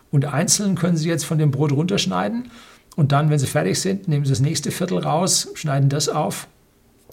und 0.10 0.26
einzeln 0.26 0.76
können 0.76 0.98
Sie 0.98 1.08
jetzt 1.08 1.26
von 1.26 1.38
dem 1.38 1.52
Brot 1.52 1.72
runterschneiden. 1.72 2.52
Und 2.96 3.12
dann, 3.12 3.30
wenn 3.30 3.40
Sie 3.40 3.48
fertig 3.48 3.80
sind, 3.80 4.08
nehmen 4.08 4.26
Sie 4.26 4.32
das 4.32 4.42
nächste 4.42 4.72
Viertel 4.72 4.98
raus, 4.98 5.50
schneiden 5.54 5.88
das 5.88 6.10
auf. 6.10 6.48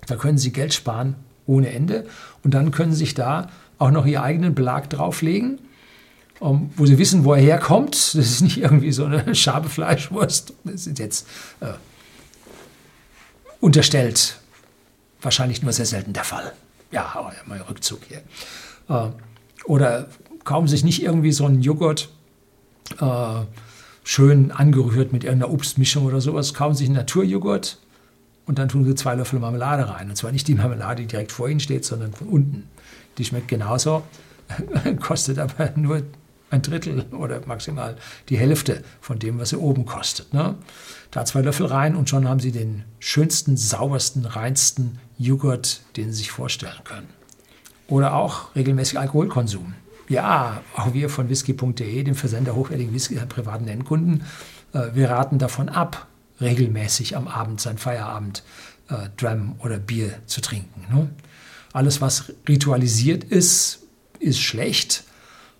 Da 0.07 0.17
können 0.17 0.38
Sie 0.38 0.50
Geld 0.50 0.75
sparen 0.75 1.15
ohne 1.47 1.71
Ende. 1.71 2.07
Und 2.43 2.55
dann 2.55 2.71
können 2.71 2.93
Sie 2.93 2.99
sich 2.99 3.15
da 3.15 3.50
auch 3.79 3.91
noch 3.91 4.07
Ihren 4.07 4.25
eigenen 4.25 4.55
Belag 4.55 4.91
drauflegen, 4.91 5.61
um, 6.41 6.71
wo 6.77 6.87
Sie 6.87 6.99
wissen, 6.99 7.25
wo 7.25 7.35
er 7.35 7.43
herkommt. 7.43 7.95
Das 7.95 8.15
ist 8.15 8.41
nicht 8.41 8.59
irgendwie 8.59 8.93
so 8.93 9.05
eine 9.05 9.35
Schabe 9.35 9.69
Fleischwurst. 9.69 10.55
Das 10.65 10.87
ist 10.87 10.99
jetzt 10.99 11.29
äh, 11.61 11.75
unterstellt. 13.61 14.38
Wahrscheinlich 15.21 15.62
nur 15.62 15.73
sehr 15.73 15.87
selten 15.87 16.12
der 16.12 16.25
Fall. 16.25 16.53
Ja, 16.91 17.12
aber 17.15 17.33
mal 17.47 17.61
Rückzug 17.61 18.00
hier. 18.09 18.23
Äh, 18.88 19.11
oder 19.69 20.09
kaufen 20.45 20.67
sich 20.67 20.83
nicht 20.83 21.03
irgendwie 21.03 21.31
so 21.31 21.45
einen 21.45 21.61
Joghurt 21.61 22.09
äh, 23.01 23.41
schön 24.03 24.51
angerührt 24.51 25.13
mit 25.13 25.25
irgendeiner 25.25 25.53
Obstmischung 25.53 26.07
oder 26.07 26.21
sowas, 26.21 26.55
kaufen 26.55 26.75
sich 26.75 26.87
einen 26.87 26.97
Naturjoghurt 26.97 27.79
und 28.47 28.59
dann 28.59 28.71
tun 28.71 28.87
sie 28.87 28.95
zwei 28.95 29.15
Löffel 29.15 29.39
Marmelade 29.39 29.89
rein. 29.89 30.09
Und 30.09 30.17
zwar 30.17 30.33
nicht 30.33 30.49
die 30.49 30.55
Marmelade, 30.55 31.03
die 31.03 31.09
direkt 31.09 31.33
vor 31.33 31.49
ihnen 31.49 31.61
steht, 31.61 31.85
sondern 31.85 32.13
von 32.13 32.29
unten. 32.29 32.69
Die 33.19 33.25
schmeckt 33.27 33.49
genauso, 33.49 34.05
kostet 35.01 35.39
aber 35.39 35.73
nur 35.77 36.03
ein 36.51 36.63
Drittel 36.63 37.05
oder 37.13 37.43
maximal 37.47 37.97
die 38.31 38.39
Hälfte 38.39 38.83
von 39.03 39.19
dem, 39.19 39.39
was 39.39 39.51
sie 39.51 39.59
oben 39.59 39.85
kostet. 39.85 40.33
Ne? 40.33 40.55
Da 41.11 41.27
zwei 41.27 41.43
Löffel 41.43 41.67
rein 41.67 41.95
und 41.95 42.09
schon 42.09 42.27
haben 42.27 42.41
sie 42.41 42.53
den 42.53 42.85
schönsten, 43.01 43.59
saubersten, 43.59 44.25
reinsten 44.25 44.99
Joghurt, 45.19 45.83
den 45.99 46.11
sie 46.11 46.19
sich 46.19 46.31
vorstellen 46.31 46.81
können. 46.85 47.18
Oder 47.88 48.14
auch 48.14 48.54
regelmäßig 48.54 48.99
Alkoholkonsum. 48.99 49.75
Ja, 50.09 50.62
auch 50.76 50.95
wir 50.95 51.11
von 51.11 51.28
whisky.de, 51.28 52.02
dem 52.02 52.14
Versender 52.14 52.54
hochwertigen 52.54 52.95
Whisky 52.95 53.16
privaten 53.28 53.68
Endkunden, 53.68 54.25
äh, 54.73 54.95
wir 54.95 55.11
raten 55.11 55.38
davon 55.38 55.68
ab, 55.68 56.07
regelmäßig 56.40 57.16
am 57.16 57.28
Abend, 57.28 57.61
sein 57.61 57.78
Feierabend, 57.78 58.42
äh, 58.88 59.09
Dram 59.16 59.57
oder 59.61 59.78
Bier 59.78 60.14
zu 60.26 60.40
trinken. 60.40 60.95
Ne? 60.95 61.11
Alles, 61.73 62.00
was 62.00 62.33
ritualisiert 62.49 63.25
ist, 63.25 63.80
ist 64.18 64.40
schlecht, 64.40 65.04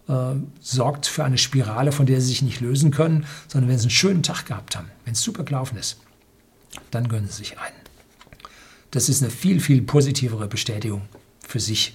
äh, 0.09 0.35
sorgt 0.61 1.07
für 1.07 1.25
eine 1.25 1.39
Spirale, 1.39 1.93
von 1.93 2.07
der 2.07 2.21
sie 2.21 2.29
sich 2.29 2.43
nicht 2.43 2.61
lösen 2.61 2.91
können, 2.91 3.27
sondern 3.49 3.71
wenn 3.71 3.79
sie 3.79 3.85
einen 3.85 3.91
schönen 3.91 4.23
Tag 4.23 4.47
gehabt 4.47 4.77
haben, 4.77 4.91
wenn 5.05 5.13
es 5.13 5.21
super 5.21 5.45
gelaufen 5.45 5.77
ist, 5.77 5.99
dann 6.91 7.09
gönnen 7.09 7.29
sie 7.29 7.37
sich 7.37 7.59
einen. 7.59 7.77
Das 8.91 9.11
ist 9.11 9.23
eine 9.23 9.31
viel, 9.31 9.61
viel 9.61 9.83
positivere 9.83 10.49
Bestätigung 10.49 11.03
für 11.47 11.61
sich 11.61 11.95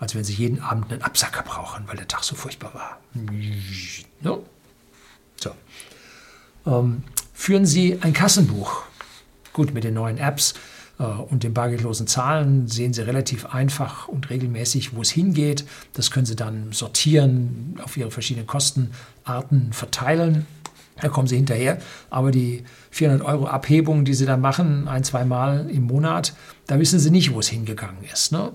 als 0.00 0.14
wenn 0.14 0.24
sie 0.24 0.32
jeden 0.32 0.60
Abend 0.60 0.90
einen 0.90 1.02
Absacker 1.02 1.42
brauchen, 1.42 1.86
weil 1.86 1.96
der 1.96 2.08
Tag 2.08 2.24
so 2.24 2.34
furchtbar 2.34 2.74
war. 2.74 2.98
No? 4.22 4.44
So. 5.36 5.50
Ähm, 6.66 7.04
führen 7.32 7.66
Sie 7.66 7.98
ein 8.00 8.14
Kassenbuch. 8.14 8.82
Gut, 9.52 9.74
mit 9.74 9.84
den 9.84 9.94
neuen 9.94 10.16
Apps 10.18 10.54
äh, 10.98 11.04
und 11.04 11.42
den 11.42 11.52
bargeldlosen 11.52 12.06
Zahlen 12.06 12.66
sehen 12.66 12.94
Sie 12.94 13.02
relativ 13.02 13.46
einfach 13.46 14.08
und 14.08 14.30
regelmäßig, 14.30 14.94
wo 14.96 15.02
es 15.02 15.10
hingeht. 15.10 15.66
Das 15.92 16.10
können 16.10 16.26
Sie 16.26 16.36
dann 16.36 16.72
sortieren, 16.72 17.78
auf 17.84 17.96
Ihre 17.96 18.10
verschiedenen 18.10 18.46
Kostenarten 18.46 19.72
verteilen. 19.72 20.46
Da 21.00 21.08
kommen 21.08 21.28
Sie 21.28 21.36
hinterher. 21.36 21.78
Aber 22.08 22.30
die 22.30 22.64
400 22.90 23.26
Euro 23.26 23.46
Abhebung, 23.46 24.06
die 24.06 24.14
Sie 24.14 24.26
dann 24.26 24.40
machen, 24.40 24.88
ein, 24.88 25.04
zwei 25.04 25.26
Mal 25.26 25.68
im 25.68 25.84
Monat, 25.84 26.34
da 26.66 26.78
wissen 26.78 26.98
Sie 26.98 27.10
nicht, 27.10 27.34
wo 27.34 27.40
es 27.40 27.48
hingegangen 27.48 28.02
ist. 28.10 28.32
Ne? 28.32 28.52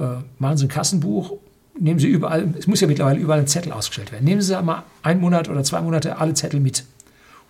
Äh, 0.00 0.16
machen 0.38 0.56
Sie 0.56 0.64
ein 0.64 0.68
Kassenbuch, 0.68 1.34
nehmen 1.78 2.00
Sie 2.00 2.08
überall, 2.08 2.52
es 2.58 2.66
muss 2.66 2.80
ja 2.80 2.88
mittlerweile 2.88 3.20
überall 3.20 3.40
ein 3.40 3.46
Zettel 3.46 3.72
ausgestellt 3.72 4.12
werden. 4.12 4.24
Nehmen 4.24 4.40
Sie 4.40 4.60
mal 4.62 4.84
einen 5.02 5.20
Monat 5.20 5.48
oder 5.48 5.62
zwei 5.62 5.80
Monate 5.80 6.18
alle 6.18 6.34
Zettel 6.34 6.60
mit. 6.60 6.84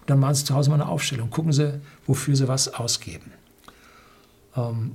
Und 0.00 0.10
dann 0.10 0.18
machen 0.18 0.34
Sie 0.34 0.44
zu 0.44 0.54
Hause 0.54 0.70
mal 0.70 0.76
eine 0.80 0.88
Aufstellung. 0.88 1.30
Gucken 1.30 1.52
Sie, 1.52 1.80
wofür 2.06 2.36
Sie 2.36 2.48
was 2.48 2.74
ausgeben. 2.74 3.32
Ähm, 4.56 4.92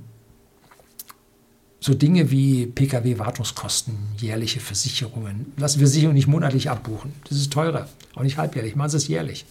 so 1.80 1.94
Dinge 1.94 2.30
wie 2.30 2.66
Pkw-Wartungskosten, 2.66 3.94
jährliche 4.18 4.60
Versicherungen. 4.60 5.52
Lassen 5.56 5.78
wir 5.78 5.86
Versicherungen 5.86 6.16
nicht 6.16 6.26
monatlich 6.26 6.68
abbuchen. 6.68 7.12
Das 7.28 7.38
ist 7.38 7.52
teurer. 7.52 7.88
Auch 8.14 8.22
nicht 8.22 8.38
halbjährlich. 8.38 8.76
Machen 8.76 8.90
Sie 8.90 8.96
es 8.96 9.08
jährlich. 9.08 9.46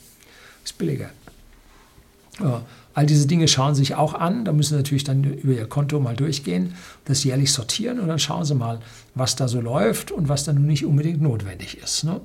Ist 0.63 0.77
billiger. 0.77 1.09
Ja, 2.39 2.63
all 2.95 3.05
diese 3.05 3.27
Dinge 3.27 3.47
schauen 3.47 3.75
Sie 3.75 3.81
sich 3.81 3.95
auch 3.95 4.13
an. 4.13 4.45
Da 4.45 4.53
müssen 4.53 4.69
Sie 4.69 4.77
natürlich 4.77 5.03
dann 5.03 5.23
über 5.23 5.53
Ihr 5.53 5.67
Konto 5.67 5.99
mal 5.99 6.15
durchgehen, 6.15 6.73
das 7.03 7.23
jährlich 7.23 7.51
sortieren 7.51 7.99
und 7.99 8.07
dann 8.07 8.19
schauen 8.19 8.45
Sie 8.45 8.55
mal, 8.55 8.79
was 9.13 9.35
da 9.35 9.47
so 9.47 9.61
läuft 9.61 10.11
und 10.11 10.29
was 10.29 10.45
dann 10.45 10.65
nicht 10.65 10.85
unbedingt 10.85 11.21
notwendig 11.21 11.77
ist. 11.77 12.05
Ne? 12.05 12.21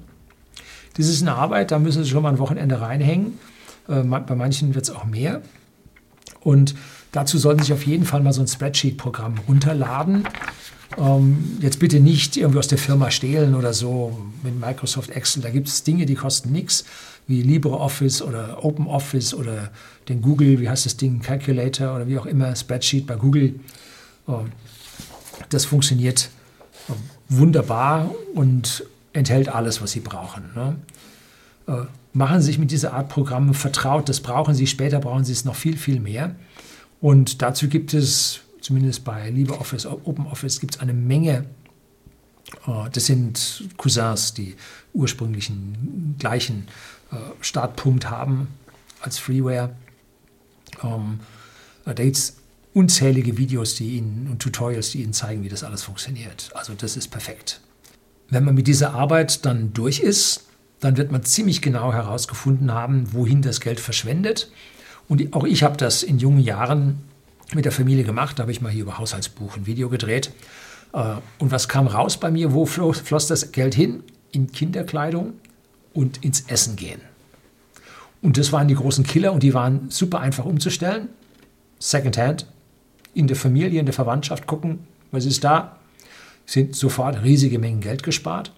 Das 0.96 1.08
ist 1.08 1.22
eine 1.22 1.34
Arbeit, 1.34 1.72
da 1.72 1.78
müssen 1.78 2.04
Sie 2.04 2.10
schon 2.10 2.22
mal 2.22 2.30
ein 2.30 2.38
Wochenende 2.38 2.80
reinhängen. 2.80 3.38
Äh, 3.88 4.02
bei 4.02 4.34
manchen 4.36 4.74
wird 4.74 4.84
es 4.84 4.90
auch 4.90 5.04
mehr. 5.04 5.42
Und 6.40 6.76
dazu 7.10 7.36
sollten 7.36 7.60
Sie 7.60 7.66
sich 7.66 7.74
auf 7.74 7.84
jeden 7.84 8.04
Fall 8.04 8.22
mal 8.22 8.32
so 8.32 8.40
ein 8.40 8.46
Spreadsheet-Programm 8.46 9.34
runterladen. 9.48 10.24
Ähm, 10.99 11.59
jetzt 11.61 11.78
bitte 11.78 12.00
nicht 12.00 12.37
irgendwie 12.37 12.59
aus 12.59 12.68
der 12.68 12.78
Firma 12.78 13.11
stehlen 13.11 13.54
oder 13.54 13.73
so 13.73 14.18
mit 14.42 14.59
Microsoft 14.59 15.11
Excel. 15.11 15.42
Da 15.42 15.50
gibt 15.50 15.68
es 15.68 15.85
Dinge, 15.85 16.06
die 16.06 16.14
kosten 16.14 16.50
nichts, 16.52 16.85
wie 17.26 17.42
LibreOffice 17.42 18.23
oder 18.23 18.64
OpenOffice 18.64 19.35
oder 19.35 19.70
den 20.09 20.20
Google, 20.20 20.61
wie 20.61 20.68
heißt 20.68 20.87
das 20.87 20.97
Ding, 20.97 21.20
Calculator 21.20 21.94
oder 21.94 22.09
wie 22.09 22.18
auch 22.18 22.26
immer, 22.26 22.54
Spreadsheet 22.56 23.06
bei 23.06 23.14
Google. 23.14 23.54
Ähm, 24.28 24.52
das 25.49 25.64
funktioniert 25.64 26.30
ähm, 26.88 26.97
wunderbar 27.28 28.12
und 28.35 28.85
enthält 29.12 29.49
alles, 29.49 29.80
was 29.80 29.92
Sie 29.92 30.00
brauchen. 30.00 30.44
Ne? 30.54 30.76
Äh, 31.66 31.87
machen 32.12 32.40
Sie 32.40 32.47
sich 32.47 32.59
mit 32.59 32.70
dieser 32.70 32.94
Art 32.94 33.09
Programme 33.09 33.54
vertraut. 33.54 34.09
Das 34.09 34.20
brauchen 34.20 34.54
Sie. 34.54 34.66
Später 34.66 34.99
brauchen 34.99 35.25
Sie 35.25 35.32
es 35.32 35.44
noch 35.44 35.54
viel, 35.54 35.76
viel 35.76 36.00
mehr. 36.00 36.35
Und 37.00 37.42
dazu 37.42 37.68
gibt 37.68 37.94
es, 37.94 38.40
zumindest 38.61 39.05
bei 39.05 39.31
LibreOffice, 39.31 39.87
OpenOffice, 39.87 40.61
gibt 40.61 40.75
es 40.75 40.81
eine 40.81 40.93
Menge. 40.93 41.47
Äh, 42.67 42.90
das 42.93 43.07
sind 43.07 43.64
Cousins, 43.76 44.35
die 44.35 44.57
ursprünglichen 44.93 46.17
gleichen 46.19 46.69
äh, 47.12 47.17
Startpunkt 47.40 48.11
haben 48.11 48.49
als 49.00 49.19
Freeware. 49.19 49.75
Ähm, 50.83 51.21
da 51.85 51.93
gibt 51.95 52.17
es 52.17 52.37
unzählige 52.75 53.37
Videos 53.37 53.75
die 53.75 53.97
Ihnen, 53.97 54.29
und 54.31 54.40
Tutorials, 54.40 54.90
die 54.90 55.02
Ihnen 55.02 55.12
zeigen, 55.12 55.43
wie 55.43 55.49
das 55.49 55.64
alles 55.64 55.83
funktioniert. 55.83 56.50
Also 56.55 56.75
das 56.75 56.97
ist 56.97 57.09
perfekt. 57.09 57.61
Wenn 58.29 58.45
man 58.45 58.55
mit 58.55 58.69
dieser 58.69 58.95
Arbeit 58.95 59.45
dann 59.45 59.73
durch 59.73 60.00
ist, 60.00 60.45
dann 60.79 60.97
wird 60.97 61.11
man 61.11 61.25
ziemlich 61.25 61.62
genau 61.62 61.93
herausgefunden 61.93 62.73
haben, 62.73 63.12
wohin 63.12 63.43
das 63.43 63.61
Geld 63.61 63.81
verschwendet. 63.81 64.50
Und 65.09 65.35
auch 65.35 65.45
ich 65.45 65.62
habe 65.62 65.76
das 65.76 66.02
in 66.02 66.19
jungen 66.19 66.40
Jahren 66.40 67.00
mit 67.54 67.64
der 67.64 67.73
Familie 67.73 68.04
gemacht. 68.04 68.38
Da 68.38 68.42
habe 68.42 68.52
ich 68.52 68.61
mal 68.61 68.73
hier 68.73 68.83
über 68.83 68.99
Haushaltsbuch 68.99 69.57
ein 69.57 69.66
Video 69.66 69.88
gedreht. 69.88 70.33
Äh, 70.92 71.14
und 71.38 71.50
was 71.50 71.69
kam 71.69 71.87
raus 71.87 72.19
bei 72.19 72.30
mir? 72.30 72.52
Wo 72.52 72.66
floss 72.66 73.26
das 73.26 73.52
Geld 73.52 73.75
hin? 73.75 74.02
In 74.33 74.52
Kinderkleidung 74.52 75.35
und 75.92 76.25
ins 76.25 76.42
Essen 76.42 76.76
gehen. 76.76 77.00
Und 78.23 78.37
das 78.37 78.52
waren 78.52 78.69
die 78.69 78.75
großen 78.75 79.04
Killer 79.04 79.33
und 79.33 79.42
die 79.42 79.54
waren 79.54 79.90
super 79.90 80.21
einfach 80.21 80.45
umzustellen. 80.45 81.09
Secondhand, 81.78 82.47
in 83.14 83.26
der 83.26 83.37
Familie, 83.37 83.80
in 83.80 83.87
der 83.87 83.95
Verwandtschaft 83.95 84.47
gucken, 84.47 84.87
was 85.11 85.25
ist 85.25 85.42
da? 85.42 85.78
Sind 86.47 86.76
sofort 86.76 87.23
riesige 87.23 87.59
Mengen 87.59 87.80
Geld 87.80 88.02
gespart. 88.02 88.52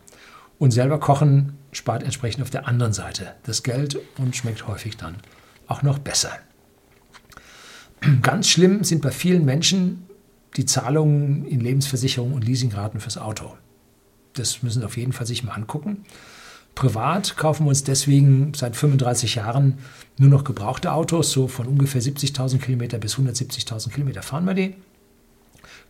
Und 0.59 0.73
selber 0.73 1.01
kochen 1.01 1.57
spart 1.73 2.03
entsprechend 2.03 2.43
auf 2.43 2.51
der 2.51 2.69
anderen 2.69 2.93
Seite 2.93 3.35
das 3.45 3.63
Geld 3.63 3.99
und 4.19 4.37
schmeckt 4.37 4.67
häufig 4.69 4.97
dann 4.97 5.17
auch 5.67 5.83
noch 5.83 5.99
besser. 5.99 6.31
Ganz 8.23 8.49
schlimm 8.49 8.85
sind 8.85 9.03
bei 9.03 9.11
vielen 9.11 9.45
Menschen 9.45 10.07
die 10.57 10.67
Zahlungen 10.67 11.47
in 11.47 11.61
Lebensversicherung 11.61 12.33
und 12.33 12.45
Leasingraten 12.45 13.01
fürs 13.01 13.17
Auto. 13.17 13.57
Das 14.35 14.63
müssen 14.63 14.81
Sie 14.81 14.87
auf 14.87 14.97
jeden 14.97 15.13
Fall 15.13 15.27
sich 15.27 15.45
mal 15.45 15.53
angucken. 15.53 16.05
Privat 16.75 17.37
kaufen 17.37 17.65
wir 17.65 17.69
uns 17.69 17.85
deswegen 17.85 18.55
seit 18.55 18.77
35 18.77 19.37
Jahren 19.37 19.79
nur 20.19 20.31
noch 20.31 20.45
gebrauchte 20.45 20.93
Autos, 20.93 21.31
so 21.31 21.47
von 21.47 21.67
ungefähr 21.67 22.01
70.000 22.01 22.59
Kilometer 22.59 22.99
bis 22.99 23.17
170.000 23.17 23.91
Kilometer 23.91 24.23
fahren 24.23 24.47
wir 24.47 24.55
die. 24.55 24.75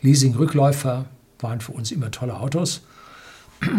Leasing-Rückläufer 0.03 1.07
waren 1.39 1.61
für 1.61 1.73
uns 1.73 1.93
immer 1.93 2.11
tolle 2.11 2.39
Autos. 2.39 2.83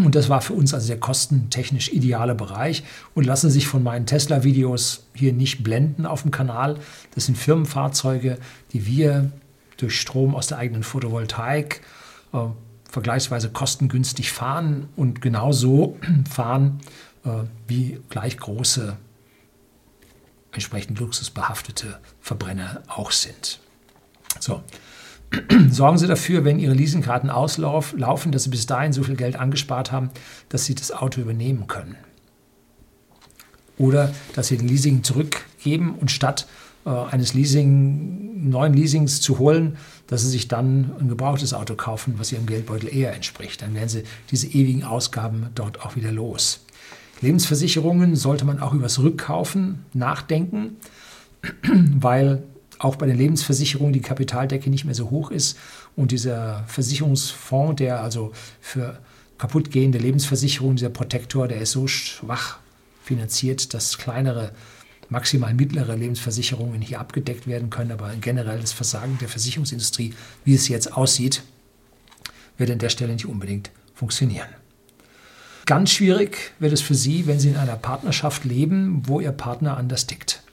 Und 0.04 0.16
das 0.16 0.30
war 0.30 0.42
für 0.42 0.54
uns 0.54 0.74
also 0.74 0.88
der 0.88 1.00
kostentechnisch 1.00 1.92
ideale 1.92 2.36
Bereich. 2.36 2.84
Und 3.14 3.26
lassen 3.26 3.50
sich 3.50 3.68
von 3.68 3.84
meinen 3.84 4.06
Tesla-Videos 4.06 5.06
hier 5.14 5.34
nicht 5.34 5.64
blenden 5.64 6.06
auf 6.06 6.22
dem 6.22 6.32
Kanal. 6.32 6.80
Das 7.16 7.26
sind 7.26 7.38
Firmenfahrzeuge, 7.38 8.38
die 8.72 8.86
wir 8.86 9.32
durch 9.78 10.00
Strom 10.00 10.36
aus 10.36 10.48
der 10.48 10.58
eigenen 10.58 10.84
Photovoltaik 10.84 11.82
äh, 12.34 12.38
vergleichsweise 12.90 13.50
kostengünstig 13.50 14.32
fahren 14.32 14.88
und 14.96 15.22
genauso 15.22 15.98
fahren 16.30 16.80
äh, 17.26 17.30
wie 17.68 18.00
gleich 18.10 18.38
große, 18.38 18.96
entsprechend 20.52 21.00
luxusbehaftete 21.00 22.00
Verbrenner 22.22 22.84
auch 22.88 23.12
sind. 23.12 23.60
So, 24.40 24.62
sorgen 25.70 25.98
Sie 25.98 26.08
dafür, 26.08 26.46
wenn 26.46 26.60
Ihre 26.60 26.74
Leasingkarten 26.74 27.30
auslaufen, 27.30 28.32
dass 28.32 28.44
Sie 28.44 28.50
bis 28.50 28.66
dahin 28.66 28.94
so 28.94 29.04
viel 29.04 29.16
Geld 29.16 29.36
angespart 29.36 29.92
haben, 29.92 30.10
dass 30.50 30.66
Sie 30.66 30.76
das 30.76 30.92
Auto 30.92 31.22
übernehmen 31.22 31.68
können. 31.68 31.96
Oder 33.78 34.14
dass 34.36 34.48
Sie 34.48 34.58
den 34.58 34.68
Leasing 34.68 35.04
zurückgeben 35.04 35.96
und 36.00 36.12
statt 36.12 36.48
äh, 36.86 36.90
eines 36.90 37.34
Leasing, 37.34 38.50
neuen 38.50 38.74
Leasings 38.74 39.22
zu 39.22 39.40
holen, 39.40 39.78
dass 40.08 40.22
Sie 40.22 40.30
sich 40.30 40.48
dann 40.48 40.92
ein 41.00 41.10
gebrauchtes 41.10 41.54
Auto 41.54 41.76
kaufen, 41.76 42.16
was 42.18 42.32
Ihrem 42.32 42.46
Geldbeutel 42.46 42.94
eher 42.94 43.14
entspricht. 43.14 43.62
Dann 43.62 43.74
werden 43.74 43.90
Sie 43.90 44.04
diese 44.30 44.48
ewigen 44.48 44.84
Ausgaben 44.84 45.48
dort 45.56 45.82
auch 45.82 45.96
wieder 45.96 46.12
los. 46.12 46.66
Lebensversicherungen 47.22 48.16
sollte 48.16 48.46
man 48.46 48.60
auch 48.60 48.74
übers 48.74 49.00
Rückkaufen 49.00 49.86
nachdenken, 49.94 50.78
weil 51.64 52.44
auch 52.84 52.98
bei 52.98 53.06
den 53.06 53.18
Lebensversicherungen 53.18 53.94
die 53.94 54.02
Kapitaldecke 54.02 54.70
nicht 54.70 54.84
mehr 54.84 54.94
so 54.94 55.10
hoch 55.10 55.32
ist 55.32 55.58
und 55.96 56.12
dieser 56.12 56.66
Versicherungsfonds, 56.68 57.78
der 57.78 58.02
also 58.02 58.34
für 58.60 59.00
kaputtgehende 59.38 60.00
Lebensversicherungen, 60.00 60.76
dieser 60.76 60.90
Protektor, 60.90 61.48
der 61.48 61.62
ist 61.62 61.72
so 61.72 61.88
schwach 61.88 62.60
finanziert, 63.02 63.74
dass 63.74 63.98
kleinere, 63.98 64.52
maximal 65.10 65.54
mittlere 65.54 65.96
Lebensversicherungen 65.96 66.82
hier 66.82 67.00
abgedeckt 67.00 67.48
werden 67.48 67.70
können. 67.70 67.92
Aber 67.92 68.08
ein 68.08 68.22
generelles 68.22 68.74
Versagen 68.74 69.18
der 69.20 69.30
Versicherungsindustrie, 69.30 70.14
wie 70.44 70.54
es 70.54 70.68
jetzt 70.68 70.94
aussieht, 70.94 71.44
wird 72.58 72.70
an 72.70 72.80
der 72.80 72.90
Stelle 72.90 73.14
nicht 73.14 73.26
unbedingt 73.26 73.72
funktionieren. 73.96 74.48
Ganz 75.66 75.92
schwierig 75.92 76.52
wird 76.60 76.74
es 76.74 76.82
für 76.82 76.96
Sie, 76.96 77.28
wenn 77.28 77.40
Sie 77.40 77.50
in 77.50 77.58
einer 77.58 77.78
Partnerschaft 77.78 78.44
leben, 78.44 79.04
wo 79.06 79.22
Ihr 79.22 79.32
Partner 79.32 79.78
anders 79.78 80.06
tickt. 80.06 80.44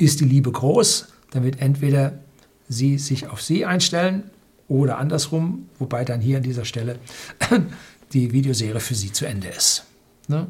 Ist 0.00 0.20
die 0.20 0.24
Liebe 0.24 0.50
groß, 0.50 1.08
dann 1.30 1.44
wird 1.44 1.60
entweder 1.60 2.20
sie 2.70 2.96
sich 2.96 3.26
auf 3.26 3.42
sie 3.42 3.66
einstellen 3.66 4.30
oder 4.66 4.96
andersrum, 4.96 5.68
wobei 5.78 6.06
dann 6.06 6.22
hier 6.22 6.38
an 6.38 6.42
dieser 6.42 6.64
Stelle 6.64 6.98
die 8.14 8.32
Videoserie 8.32 8.80
für 8.80 8.94
sie 8.94 9.12
zu 9.12 9.26
Ende 9.26 9.48
ist. 9.48 9.84
Ne? 10.26 10.46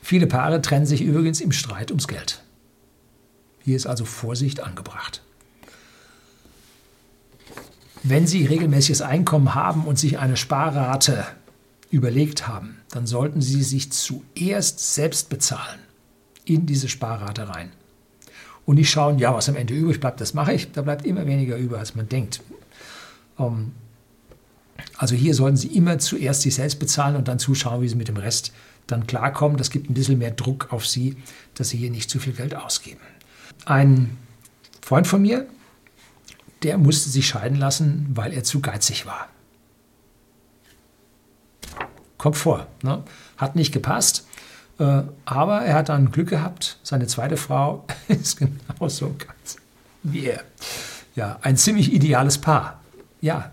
Viele 0.00 0.28
Paare 0.28 0.62
trennen 0.62 0.86
sich 0.86 1.02
übrigens 1.02 1.40
im 1.40 1.50
Streit 1.50 1.90
ums 1.90 2.06
Geld. 2.06 2.44
Hier 3.64 3.74
ist 3.74 3.86
also 3.86 4.04
Vorsicht 4.04 4.60
angebracht. 4.60 5.20
Wenn 8.04 8.28
Sie 8.28 8.46
regelmäßiges 8.46 9.02
Einkommen 9.02 9.56
haben 9.56 9.86
und 9.86 9.98
sich 9.98 10.20
eine 10.20 10.36
Sparrate 10.36 11.26
überlegt 11.90 12.46
haben, 12.46 12.76
dann 12.90 13.08
sollten 13.08 13.40
Sie 13.40 13.64
sich 13.64 13.90
zuerst 13.90 14.94
selbst 14.94 15.30
bezahlen 15.30 15.80
in 16.44 16.66
diese 16.66 16.88
Sparrate 16.88 17.48
rein. 17.48 17.72
Und 18.64 18.76
nicht 18.76 18.90
schauen, 18.90 19.18
ja, 19.18 19.34
was 19.34 19.48
am 19.48 19.56
Ende 19.56 19.74
übrig 19.74 20.00
bleibt, 20.00 20.20
das 20.20 20.34
mache 20.34 20.52
ich. 20.52 20.70
Da 20.72 20.82
bleibt 20.82 21.04
immer 21.04 21.26
weniger 21.26 21.56
über, 21.56 21.78
als 21.78 21.94
man 21.94 22.08
denkt. 22.08 22.40
Ähm, 23.38 23.72
also 24.96 25.14
hier 25.14 25.34
sollten 25.34 25.56
Sie 25.56 25.68
immer 25.68 25.98
zuerst 25.98 26.42
sich 26.42 26.54
selbst 26.54 26.78
bezahlen 26.78 27.16
und 27.16 27.28
dann 27.28 27.38
zuschauen, 27.38 27.82
wie 27.82 27.88
Sie 27.88 27.96
mit 27.96 28.08
dem 28.08 28.16
Rest 28.16 28.52
dann 28.86 29.06
klarkommen. 29.06 29.56
Das 29.56 29.70
gibt 29.70 29.90
ein 29.90 29.94
bisschen 29.94 30.18
mehr 30.18 30.30
Druck 30.30 30.72
auf 30.72 30.86
Sie, 30.86 31.16
dass 31.54 31.70
Sie 31.70 31.76
hier 31.76 31.90
nicht 31.90 32.10
zu 32.10 32.18
viel 32.18 32.32
Geld 32.32 32.54
ausgeben. 32.54 33.00
Ein 33.64 34.16
Freund 34.80 35.06
von 35.06 35.22
mir, 35.22 35.46
der 36.62 36.78
musste 36.78 37.10
sich 37.10 37.26
scheiden 37.26 37.58
lassen, 37.58 38.06
weil 38.14 38.32
er 38.32 38.44
zu 38.44 38.60
geizig 38.60 39.06
war. 39.06 39.28
Kommt 42.18 42.36
vor, 42.36 42.68
ne? 42.82 43.02
hat 43.36 43.56
nicht 43.56 43.72
gepasst. 43.72 44.26
Äh, 44.82 45.04
aber 45.24 45.62
er 45.62 45.74
hat 45.74 45.88
dann 45.88 46.10
Glück 46.10 46.28
gehabt. 46.28 46.78
Seine 46.82 47.06
zweite 47.06 47.36
Frau 47.36 47.84
ist 48.08 48.38
genauso 48.38 49.14
ganz 49.16 49.56
wie 50.02 50.26
er. 50.26 50.42
Ja, 51.14 51.38
ein 51.42 51.56
ziemlich 51.56 51.92
ideales 51.92 52.38
Paar. 52.38 52.80
Ja, 53.20 53.52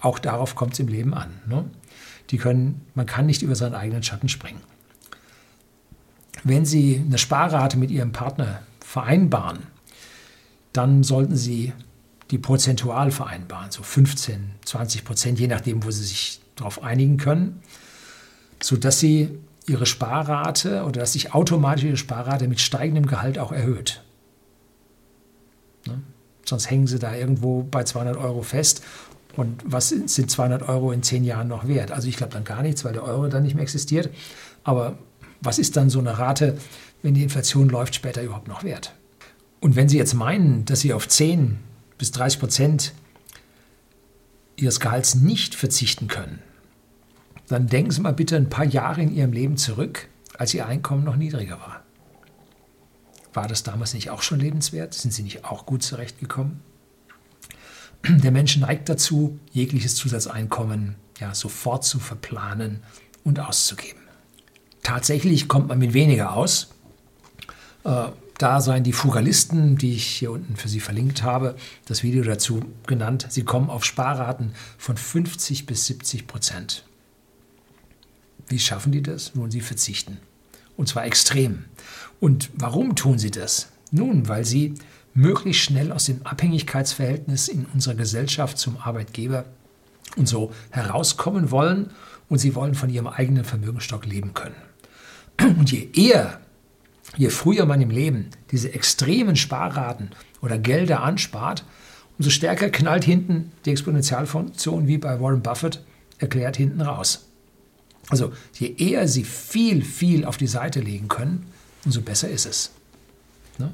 auch 0.00 0.18
darauf 0.18 0.56
kommt 0.56 0.72
es 0.72 0.80
im 0.80 0.88
Leben 0.88 1.14
an. 1.14 1.30
Ne? 1.46 1.64
Die 2.30 2.38
können, 2.38 2.84
man 2.94 3.06
kann 3.06 3.26
nicht 3.26 3.42
über 3.42 3.54
seinen 3.54 3.76
eigenen 3.76 4.02
Schatten 4.02 4.28
springen. 4.28 4.60
Wenn 6.42 6.64
Sie 6.64 7.02
eine 7.04 7.18
Sparrate 7.18 7.76
mit 7.76 7.90
Ihrem 7.90 8.12
Partner 8.12 8.60
vereinbaren, 8.80 9.58
dann 10.72 11.04
sollten 11.04 11.36
Sie 11.36 11.72
die 12.30 12.38
prozentual 12.38 13.10
vereinbaren, 13.10 13.70
so 13.70 13.82
15, 13.82 14.50
20 14.64 15.04
Prozent, 15.04 15.38
je 15.38 15.46
nachdem, 15.46 15.84
wo 15.84 15.90
sie 15.90 16.04
sich 16.04 16.40
darauf 16.56 16.82
einigen 16.82 17.16
können, 17.16 17.62
sodass 18.60 19.00
sie 19.00 19.38
ihre 19.68 19.86
Sparrate 19.86 20.84
oder 20.84 21.00
dass 21.00 21.12
sich 21.12 21.34
automatisch 21.34 21.84
ihre 21.84 21.96
Sparrate 21.96 22.48
mit 22.48 22.60
steigendem 22.60 23.06
Gehalt 23.06 23.38
auch 23.38 23.52
erhöht. 23.52 24.02
Ne? 25.86 26.00
Sonst 26.44 26.70
hängen 26.70 26.86
sie 26.86 26.98
da 26.98 27.14
irgendwo 27.14 27.62
bei 27.62 27.84
200 27.84 28.16
Euro 28.16 28.42
fest. 28.42 28.82
Und 29.36 29.62
was 29.64 29.90
sind 29.90 30.08
200 30.30 30.68
Euro 30.68 30.90
in 30.92 31.02
zehn 31.02 31.22
Jahren 31.22 31.48
noch 31.48 31.68
wert? 31.68 31.92
Also 31.92 32.08
ich 32.08 32.16
glaube 32.16 32.32
dann 32.32 32.44
gar 32.44 32.62
nichts, 32.62 32.84
weil 32.84 32.92
der 32.92 33.04
Euro 33.04 33.28
dann 33.28 33.42
nicht 33.42 33.54
mehr 33.54 33.62
existiert. 33.62 34.10
Aber 34.64 34.98
was 35.40 35.58
ist 35.58 35.76
dann 35.76 35.90
so 35.90 35.98
eine 35.98 36.18
Rate, 36.18 36.58
wenn 37.02 37.14
die 37.14 37.22
Inflation 37.22 37.68
läuft, 37.68 37.94
später 37.94 38.22
überhaupt 38.22 38.48
noch 38.48 38.64
wert? 38.64 38.94
Und 39.60 39.76
wenn 39.76 39.88
Sie 39.88 39.98
jetzt 39.98 40.14
meinen, 40.14 40.64
dass 40.64 40.80
Sie 40.80 40.92
auf 40.92 41.06
10 41.06 41.58
bis 41.98 42.10
30 42.12 42.40
Prozent 42.40 42.92
Ihres 44.56 44.80
Gehalts 44.80 45.14
nicht 45.14 45.54
verzichten 45.54 46.08
können, 46.08 46.40
dann 47.48 47.66
denken 47.66 47.90
Sie 47.90 48.00
mal 48.00 48.12
bitte 48.12 48.36
ein 48.36 48.48
paar 48.48 48.64
Jahre 48.64 49.02
in 49.02 49.14
Ihrem 49.14 49.32
Leben 49.32 49.56
zurück, 49.56 50.08
als 50.36 50.54
Ihr 50.54 50.66
Einkommen 50.66 51.04
noch 51.04 51.16
niedriger 51.16 51.58
war. 51.60 51.82
War 53.32 53.46
das 53.46 53.62
damals 53.62 53.94
nicht 53.94 54.10
auch 54.10 54.22
schon 54.22 54.40
lebenswert? 54.40 54.94
Sind 54.94 55.12
Sie 55.12 55.22
nicht 55.22 55.44
auch 55.44 55.66
gut 55.66 55.82
zurechtgekommen? 55.82 56.60
Der 58.06 58.30
Mensch 58.30 58.56
neigt 58.56 58.88
dazu, 58.88 59.38
jegliches 59.52 59.96
Zusatzeinkommen 59.96 60.96
ja, 61.18 61.34
sofort 61.34 61.84
zu 61.84 61.98
verplanen 61.98 62.82
und 63.24 63.40
auszugeben. 63.40 64.00
Tatsächlich 64.82 65.48
kommt 65.48 65.68
man 65.68 65.78
mit 65.78 65.92
weniger 65.92 66.34
aus. 66.34 66.74
Äh, 67.84 68.06
da 68.38 68.60
seien 68.60 68.84
die 68.84 68.92
Fugalisten, 68.92 69.76
die 69.76 69.94
ich 69.94 70.06
hier 70.06 70.30
unten 70.30 70.56
für 70.56 70.68
Sie 70.68 70.78
verlinkt 70.80 71.24
habe, 71.24 71.56
das 71.86 72.04
Video 72.04 72.22
dazu 72.22 72.62
genannt. 72.86 73.26
Sie 73.30 73.42
kommen 73.42 73.68
auf 73.68 73.84
Sparraten 73.84 74.52
von 74.78 74.96
50 74.96 75.66
bis 75.66 75.86
70 75.86 76.28
Prozent. 76.28 76.87
Wie 78.48 78.58
schaffen 78.58 78.92
die 78.92 79.02
das? 79.02 79.34
Nun, 79.34 79.50
sie 79.50 79.60
verzichten. 79.60 80.18
Und 80.76 80.88
zwar 80.88 81.04
extrem. 81.04 81.64
Und 82.20 82.50
warum 82.54 82.96
tun 82.96 83.18
sie 83.18 83.30
das? 83.30 83.68
Nun, 83.90 84.28
weil 84.28 84.44
sie 84.44 84.74
möglichst 85.14 85.62
schnell 85.62 85.92
aus 85.92 86.06
dem 86.06 86.24
Abhängigkeitsverhältnis 86.24 87.48
in 87.48 87.66
unserer 87.74 87.94
Gesellschaft 87.94 88.58
zum 88.58 88.76
Arbeitgeber 88.76 89.44
und 90.16 90.28
so 90.28 90.52
herauskommen 90.70 91.50
wollen 91.50 91.90
und 92.28 92.38
sie 92.38 92.54
wollen 92.54 92.74
von 92.74 92.90
ihrem 92.90 93.06
eigenen 93.06 93.44
Vermögenstock 93.44 94.06
leben 94.06 94.34
können. 94.34 94.56
Und 95.40 95.70
je 95.70 95.88
eher, 95.94 96.40
je 97.16 97.30
früher 97.30 97.64
man 97.64 97.80
im 97.80 97.90
Leben 97.90 98.30
diese 98.50 98.72
extremen 98.74 99.36
Sparraten 99.36 100.10
oder 100.42 100.58
Gelder 100.58 101.02
anspart, 101.02 101.64
umso 102.18 102.30
stärker 102.30 102.70
knallt 102.70 103.04
hinten 103.04 103.52
die 103.64 103.70
Exponentialfunktion, 103.70 104.86
wie 104.88 104.98
bei 104.98 105.20
Warren 105.20 105.42
Buffett 105.42 105.82
erklärt, 106.18 106.56
hinten 106.56 106.80
raus. 106.80 107.27
Also 108.08 108.32
je 108.54 108.74
eher 108.76 109.06
Sie 109.08 109.24
viel, 109.24 109.84
viel 109.84 110.24
auf 110.24 110.36
die 110.36 110.46
Seite 110.46 110.80
legen 110.80 111.08
können, 111.08 111.46
umso 111.84 112.00
besser 112.00 112.28
ist 112.28 112.46
es. 112.46 112.70
Ne? 113.58 113.72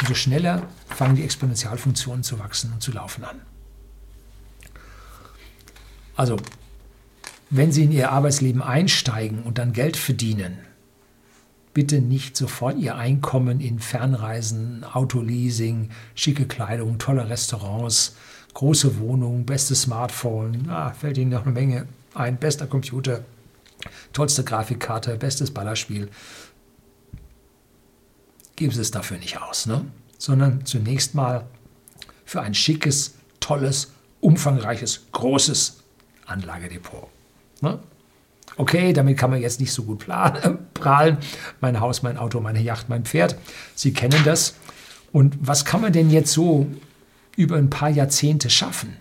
Umso 0.00 0.14
schneller 0.14 0.66
fangen 0.88 1.16
die 1.16 1.24
Exponentialfunktionen 1.24 2.22
zu 2.22 2.38
wachsen 2.38 2.72
und 2.72 2.82
zu 2.82 2.92
laufen 2.92 3.24
an. 3.24 3.40
Also, 6.16 6.36
wenn 7.50 7.72
Sie 7.72 7.84
in 7.84 7.92
Ihr 7.92 8.10
Arbeitsleben 8.10 8.62
einsteigen 8.62 9.42
und 9.42 9.58
dann 9.58 9.72
Geld 9.72 9.96
verdienen, 9.96 10.58
bitte 11.72 12.00
nicht 12.00 12.36
sofort 12.36 12.78
Ihr 12.78 12.96
Einkommen 12.96 13.60
in 13.60 13.78
Fernreisen, 13.78 14.84
Autoleasing, 14.84 15.90
schicke 16.14 16.46
Kleidung, 16.46 16.98
tolle 16.98 17.28
Restaurants, 17.28 18.16
große 18.54 18.98
Wohnung, 18.98 19.46
bestes 19.46 19.82
Smartphone, 19.82 20.68
ah, 20.68 20.92
fällt 20.92 21.18
Ihnen 21.18 21.30
noch 21.30 21.44
eine 21.44 21.52
Menge 21.52 21.86
ein 22.14 22.38
bester 22.38 22.66
Computer, 22.66 23.24
tollste 24.12 24.44
Grafikkarte, 24.44 25.16
bestes 25.16 25.52
Ballerspiel. 25.52 26.08
Geben 28.56 28.72
Sie 28.72 28.80
es 28.80 28.90
dafür 28.90 29.18
nicht 29.18 29.40
aus, 29.40 29.66
ne? 29.66 29.84
sondern 30.18 30.66
zunächst 30.66 31.14
mal 31.14 31.46
für 32.24 32.42
ein 32.42 32.54
schickes, 32.54 33.14
tolles, 33.40 33.92
umfangreiches, 34.20 35.06
großes 35.12 35.82
Anlagedepot. 36.26 37.08
Ne? 37.62 37.78
Okay, 38.56 38.92
damit 38.92 39.16
kann 39.16 39.30
man 39.30 39.40
jetzt 39.40 39.60
nicht 39.60 39.72
so 39.72 39.84
gut 39.84 40.04
prahlen. 40.74 41.18
Mein 41.60 41.80
Haus, 41.80 42.02
mein 42.02 42.18
Auto, 42.18 42.40
meine 42.40 42.60
Yacht, 42.60 42.88
mein 42.88 43.04
Pferd. 43.04 43.36
Sie 43.74 43.92
kennen 43.92 44.22
das. 44.24 44.54
Und 45.12 45.36
was 45.40 45.64
kann 45.64 45.80
man 45.80 45.92
denn 45.92 46.10
jetzt 46.10 46.32
so 46.32 46.66
über 47.36 47.56
ein 47.56 47.70
paar 47.70 47.88
Jahrzehnte 47.88 48.50
schaffen? 48.50 48.96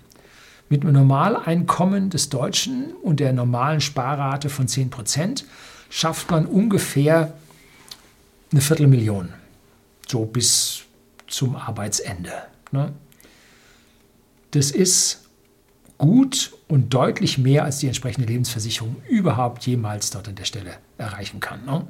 Mit 0.69 0.83
einem 0.83 0.93
Normaleinkommen 0.93 2.11
des 2.11 2.29
Deutschen 2.29 2.93
und 3.01 3.19
der 3.19 3.33
normalen 3.33 3.81
Sparrate 3.81 4.49
von 4.49 4.67
10 4.67 4.91
Prozent 4.91 5.45
schafft 5.89 6.29
man 6.29 6.45
ungefähr 6.45 7.33
eine 8.51 8.61
Viertelmillion, 8.61 9.29
so 10.07 10.25
bis 10.25 10.83
zum 11.27 11.55
Arbeitsende. 11.55 12.31
Ne? 12.71 12.93
Das 14.51 14.69
ist 14.69 15.29
gut 15.97 16.53
und 16.67 16.93
deutlich 16.93 17.39
mehr, 17.39 17.63
als 17.63 17.79
die 17.79 17.87
entsprechende 17.87 18.27
Lebensversicherung 18.27 18.95
überhaupt 19.07 19.65
jemals 19.65 20.11
dort 20.11 20.27
an 20.27 20.35
der 20.35 20.45
Stelle 20.45 20.77
erreichen 20.97 21.39
kann. 21.39 21.65
Ne? 21.65 21.87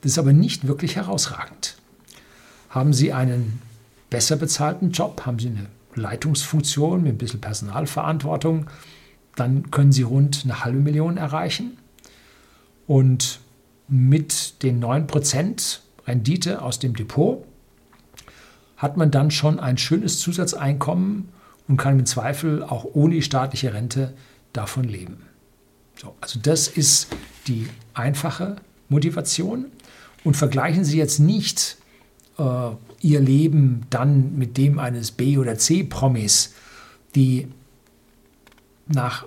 Das 0.00 0.12
ist 0.12 0.18
aber 0.18 0.32
nicht 0.32 0.66
wirklich 0.66 0.96
herausragend. 0.96 1.76
Haben 2.70 2.94
Sie 2.94 3.12
einen 3.12 3.60
besser 4.10 4.36
bezahlten 4.36 4.92
Job? 4.92 5.24
Haben 5.26 5.38
Sie 5.38 5.48
eine 5.48 5.66
Leitungsfunktion 5.94 7.02
mit 7.02 7.14
ein 7.14 7.18
bisschen 7.18 7.40
Personalverantwortung, 7.40 8.66
dann 9.36 9.70
können 9.70 9.92
Sie 9.92 10.02
rund 10.02 10.42
eine 10.44 10.64
halbe 10.64 10.78
Million 10.78 11.16
erreichen. 11.16 11.78
Und 12.86 13.40
mit 13.88 14.62
den 14.62 14.82
9% 14.82 15.78
Rendite 16.06 16.62
aus 16.62 16.78
dem 16.78 16.94
Depot 16.94 17.44
hat 18.76 18.96
man 18.96 19.10
dann 19.10 19.30
schon 19.30 19.60
ein 19.60 19.78
schönes 19.78 20.18
Zusatzeinkommen 20.18 21.28
und 21.68 21.76
kann 21.76 21.98
im 21.98 22.06
Zweifel 22.06 22.62
auch 22.62 22.84
ohne 22.92 23.14
die 23.14 23.22
staatliche 23.22 23.72
Rente 23.72 24.12
davon 24.52 24.84
leben. 24.84 25.22
So, 26.00 26.14
also 26.20 26.40
das 26.40 26.68
ist 26.68 27.08
die 27.46 27.68
einfache 27.94 28.56
Motivation. 28.88 29.66
Und 30.24 30.36
vergleichen 30.36 30.84
Sie 30.84 30.98
jetzt 30.98 31.18
nicht 31.18 31.76
äh, 32.38 32.42
ihr 33.02 33.20
Leben 33.20 33.82
dann 33.90 34.38
mit 34.38 34.56
dem 34.56 34.78
eines 34.78 35.10
B- 35.10 35.36
oder 35.36 35.58
C-Promis, 35.58 36.54
die 37.14 37.48
nach 38.86 39.26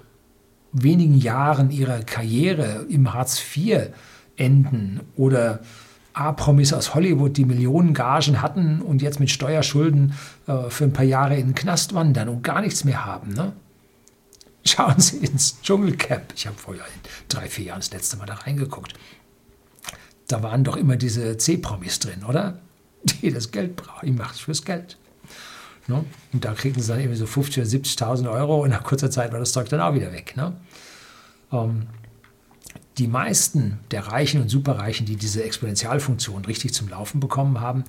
wenigen 0.71 1.17
Jahren 1.17 1.71
ihrer 1.71 1.99
Karriere 1.99 2.85
im 2.89 3.13
Hartz 3.13 3.41
IV 3.55 3.89
enden 4.38 5.01
oder 5.15 5.61
A-Promis 6.13 6.73
aus 6.73 6.95
Hollywood, 6.95 7.35
die 7.38 7.45
Millionen 7.45 7.93
Gagen 7.93 8.41
hatten 8.41 8.81
und 8.81 9.01
jetzt 9.01 9.19
mit 9.19 9.29
Steuerschulden 9.29 10.13
äh, 10.47 10.69
für 10.69 10.85
ein 10.85 10.93
paar 10.93 11.05
Jahre 11.05 11.35
in 11.35 11.47
den 11.47 11.55
Knast 11.55 11.93
wandern 11.93 12.29
und 12.29 12.41
gar 12.41 12.61
nichts 12.61 12.85
mehr 12.85 13.05
haben. 13.05 13.33
Ne? 13.33 13.53
Schauen 14.65 14.99
Sie 14.99 15.17
ins 15.17 15.61
Dschungelcamp. 15.61 16.33
Ich 16.35 16.47
habe 16.47 16.57
vorher 16.57 16.85
in 16.85 17.01
drei, 17.27 17.47
vier 17.47 17.65
Jahren 17.65 17.79
das 17.79 17.91
letzte 17.91 18.17
Mal 18.17 18.25
da 18.25 18.35
reingeguckt. 18.35 18.93
Da 20.27 20.41
waren 20.41 20.63
doch 20.63 20.77
immer 20.77 20.95
diese 20.95 21.38
C-Promis 21.38 21.99
drin, 21.99 22.23
oder? 22.27 22.59
die 23.21 23.31
das 23.31 23.51
Geld 23.51 23.75
brauchen. 23.75 24.09
Ich 24.09 24.15
mache 24.15 24.33
es 24.33 24.39
fürs 24.39 24.63
Geld. 24.63 24.97
Ne? 25.87 26.03
Und 26.33 26.45
da 26.45 26.53
kriegen 26.53 26.81
sie 26.81 26.87
dann 26.87 26.99
irgendwie 26.99 27.17
so 27.17 27.25
50.000 27.25 27.57
oder 27.57 27.67
70.000 27.67 28.31
Euro 28.31 28.63
und 28.63 28.69
nach 28.69 28.83
kurzer 28.83 29.11
Zeit 29.11 29.31
war 29.31 29.39
das 29.39 29.51
Zeug 29.51 29.69
dann 29.69 29.81
auch 29.81 29.93
wieder 29.93 30.11
weg. 30.11 30.35
Ne? 30.35 30.55
Ähm, 31.51 31.87
die 32.97 33.07
meisten 33.07 33.79
der 33.91 34.07
Reichen 34.07 34.41
und 34.41 34.49
Superreichen, 34.49 35.05
die 35.05 35.17
diese 35.17 35.43
Exponentialfunktion 35.43 36.45
richtig 36.45 36.73
zum 36.73 36.87
Laufen 36.87 37.19
bekommen 37.19 37.59
haben, 37.59 37.83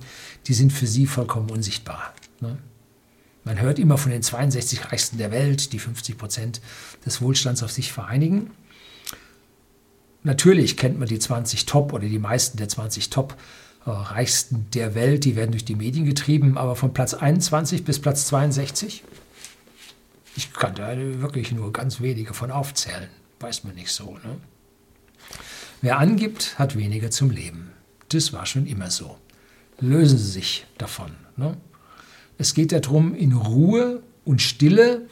die 0.47 0.53
sind 0.53 0.73
für 0.73 0.85
sie 0.85 1.07
vollkommen 1.07 1.49
unsichtbar. 1.49 2.13
Ne? 2.39 2.57
Man 3.45 3.61
hört 3.61 3.79
immer 3.79 3.97
von 3.97 4.11
den 4.11 4.21
62 4.21 4.91
Reichsten 4.91 5.17
der 5.17 5.31
Welt, 5.31 5.71
die 5.71 5.79
50 5.79 6.17
Prozent 6.17 6.61
des 7.05 7.21
Wohlstands 7.21 7.63
auf 7.63 7.71
sich 7.71 7.93
vereinigen. 7.93 8.51
Natürlich 10.23 10.75
kennt 10.75 10.99
man 10.99 11.07
die 11.07 11.19
20 11.19 11.65
Top 11.65 11.93
oder 11.93 12.05
die 12.05 12.19
meisten 12.19 12.57
der 12.57 12.67
20 12.67 13.09
Top 13.09 13.37
reichsten 13.93 14.67
der 14.73 14.95
Welt, 14.95 15.25
die 15.25 15.35
werden 15.35 15.51
durch 15.51 15.65
die 15.65 15.75
Medien 15.75 16.05
getrieben, 16.05 16.57
aber 16.57 16.75
von 16.75 16.93
Platz 16.93 17.13
21 17.13 17.83
bis 17.83 17.99
Platz 17.99 18.27
62, 18.27 19.03
ich 20.35 20.53
kann 20.53 20.75
da 20.75 20.95
wirklich 20.95 21.51
nur 21.51 21.73
ganz 21.73 22.01
wenige 22.01 22.33
von 22.33 22.51
aufzählen, 22.51 23.09
weiß 23.39 23.63
man 23.63 23.75
nicht 23.75 23.91
so. 23.91 24.13
Ne? 24.13 24.37
Wer 25.81 25.99
angibt, 25.99 26.59
hat 26.59 26.75
weniger 26.75 27.11
zum 27.11 27.31
Leben. 27.31 27.71
Das 28.09 28.33
war 28.33 28.45
schon 28.45 28.67
immer 28.67 28.91
so. 28.91 29.17
Lösen 29.79 30.17
Sie 30.17 30.31
sich 30.31 30.65
davon. 30.77 31.11
Ne? 31.35 31.57
Es 32.37 32.53
geht 32.53 32.71
darum, 32.71 33.15
in 33.15 33.33
Ruhe 33.33 34.01
und 34.25 34.41
Stille 34.41 35.07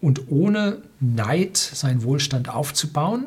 und 0.00 0.30
ohne 0.30 0.82
Neid 1.00 1.56
seinen 1.56 2.02
Wohlstand 2.02 2.48
aufzubauen 2.48 3.26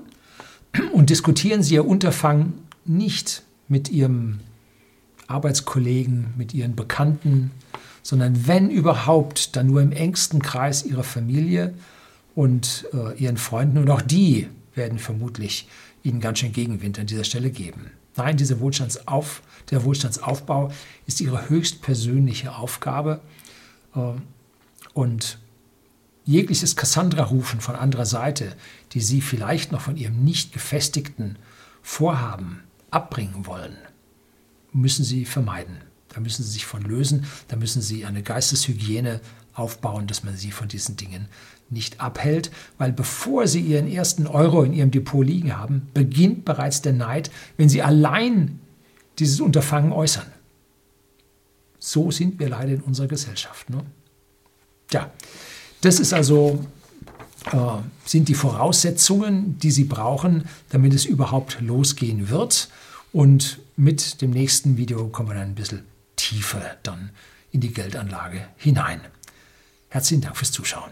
und 0.93 1.09
diskutieren 1.09 1.63
Sie 1.63 1.75
Ihr 1.75 1.85
Unterfangen 1.85 2.65
nicht 2.85 3.43
mit 3.67 3.89
Ihrem 3.89 4.39
Arbeitskollegen, 5.29 6.33
mit 6.37 6.53
ihren 6.53 6.75
Bekannten 6.75 7.51
sondern 8.09 8.47
wenn 8.47 8.69
überhaupt, 8.69 9.55
dann 9.55 9.67
nur 9.67 9.81
im 9.81 9.91
engsten 9.91 10.41
Kreis 10.41 10.83
ihrer 10.83 11.03
Familie 11.03 11.73
und 12.35 12.87
äh, 12.93 13.15
ihren 13.21 13.37
Freunden. 13.37 13.77
Und 13.77 13.89
auch 13.89 14.01
die 14.01 14.47
werden 14.73 14.99
vermutlich 14.99 15.67
ihnen 16.03 16.19
ganz 16.19 16.39
schön 16.39 16.53
Gegenwind 16.53 16.97
an 16.97 17.07
dieser 17.07 17.23
Stelle 17.23 17.51
geben. 17.51 17.91
Nein, 18.15 18.37
dieser 18.37 18.59
Wohlstandsauf, 18.59 19.41
der 19.69 19.83
Wohlstandsaufbau 19.83 20.71
ist 21.05 21.21
ihre 21.21 21.49
höchstpersönliche 21.49 22.55
Aufgabe. 22.55 23.21
Äh, 23.95 24.13
und 24.93 25.37
jegliches 26.25 26.75
Cassandra-Rufen 26.75 27.61
von 27.61 27.75
anderer 27.75 28.05
Seite, 28.05 28.55
die 28.93 29.01
sie 29.01 29.21
vielleicht 29.21 29.71
noch 29.71 29.81
von 29.81 29.97
ihrem 29.97 30.23
nicht 30.23 30.51
gefestigten 30.51 31.37
Vorhaben 31.81 32.63
abbringen 32.91 33.45
wollen, 33.45 33.77
müssen 34.71 35.03
sie 35.03 35.25
vermeiden. 35.25 35.77
Da 36.09 36.19
müssen 36.19 36.43
sie 36.43 36.51
sich 36.51 36.65
von 36.65 36.81
lösen, 36.81 37.25
da 37.47 37.55
müssen 37.55 37.81
sie 37.81 38.05
eine 38.05 38.23
Geisteshygiene 38.23 39.21
aufbauen, 39.53 40.07
dass 40.07 40.23
man 40.23 40.35
sie 40.35 40.51
von 40.51 40.67
diesen 40.67 40.95
Dingen 40.97 41.27
nicht 41.69 42.01
abhält, 42.01 42.49
weil 42.77 42.91
bevor 42.91 43.47
sie 43.47 43.61
ihren 43.61 43.87
ersten 43.87 44.25
Euro 44.25 44.63
in 44.63 44.73
ihrem 44.73 44.89
Depot 44.89 45.25
liegen 45.25 45.55
haben, 45.55 45.87
beginnt 45.93 46.45
bereits 46.45 46.81
der 46.81 46.93
Neid, 46.93 47.29
wenn 47.57 47.69
sie 47.69 47.83
allein 47.83 48.59
dieses 49.19 49.39
Unterfangen 49.39 49.91
äußern. 49.91 50.25
So 51.77 52.11
sind 52.11 52.39
wir 52.39 52.49
leider 52.49 52.73
in 52.73 52.81
unserer 52.81 53.07
Gesellschaft. 53.07 53.69
Ne? 53.69 53.83
Ja, 54.91 55.11
das 55.81 55.99
ist 55.99 56.13
also, 56.13 56.65
äh, 57.51 57.57
sind 58.05 58.27
die 58.27 58.33
Voraussetzungen, 58.33 59.57
die 59.59 59.71
Sie 59.71 59.85
brauchen, 59.85 60.45
damit 60.69 60.93
es 60.93 61.05
überhaupt 61.05 61.61
losgehen 61.61 62.29
wird. 62.29 62.69
Und 63.11 63.59
mit 63.75 64.21
dem 64.21 64.31
nächsten 64.31 64.77
Video 64.77 65.07
kommen 65.07 65.29
wir 65.29 65.35
dann 65.35 65.49
ein 65.49 65.55
bisschen 65.55 65.85
tiefer 66.15 66.77
dann 66.83 67.09
in 67.51 67.61
die 67.61 67.73
Geldanlage 67.73 68.47
hinein. 68.57 69.01
Herzlichen 69.89 70.21
Dank 70.21 70.37
fürs 70.37 70.51
Zuschauen. 70.51 70.91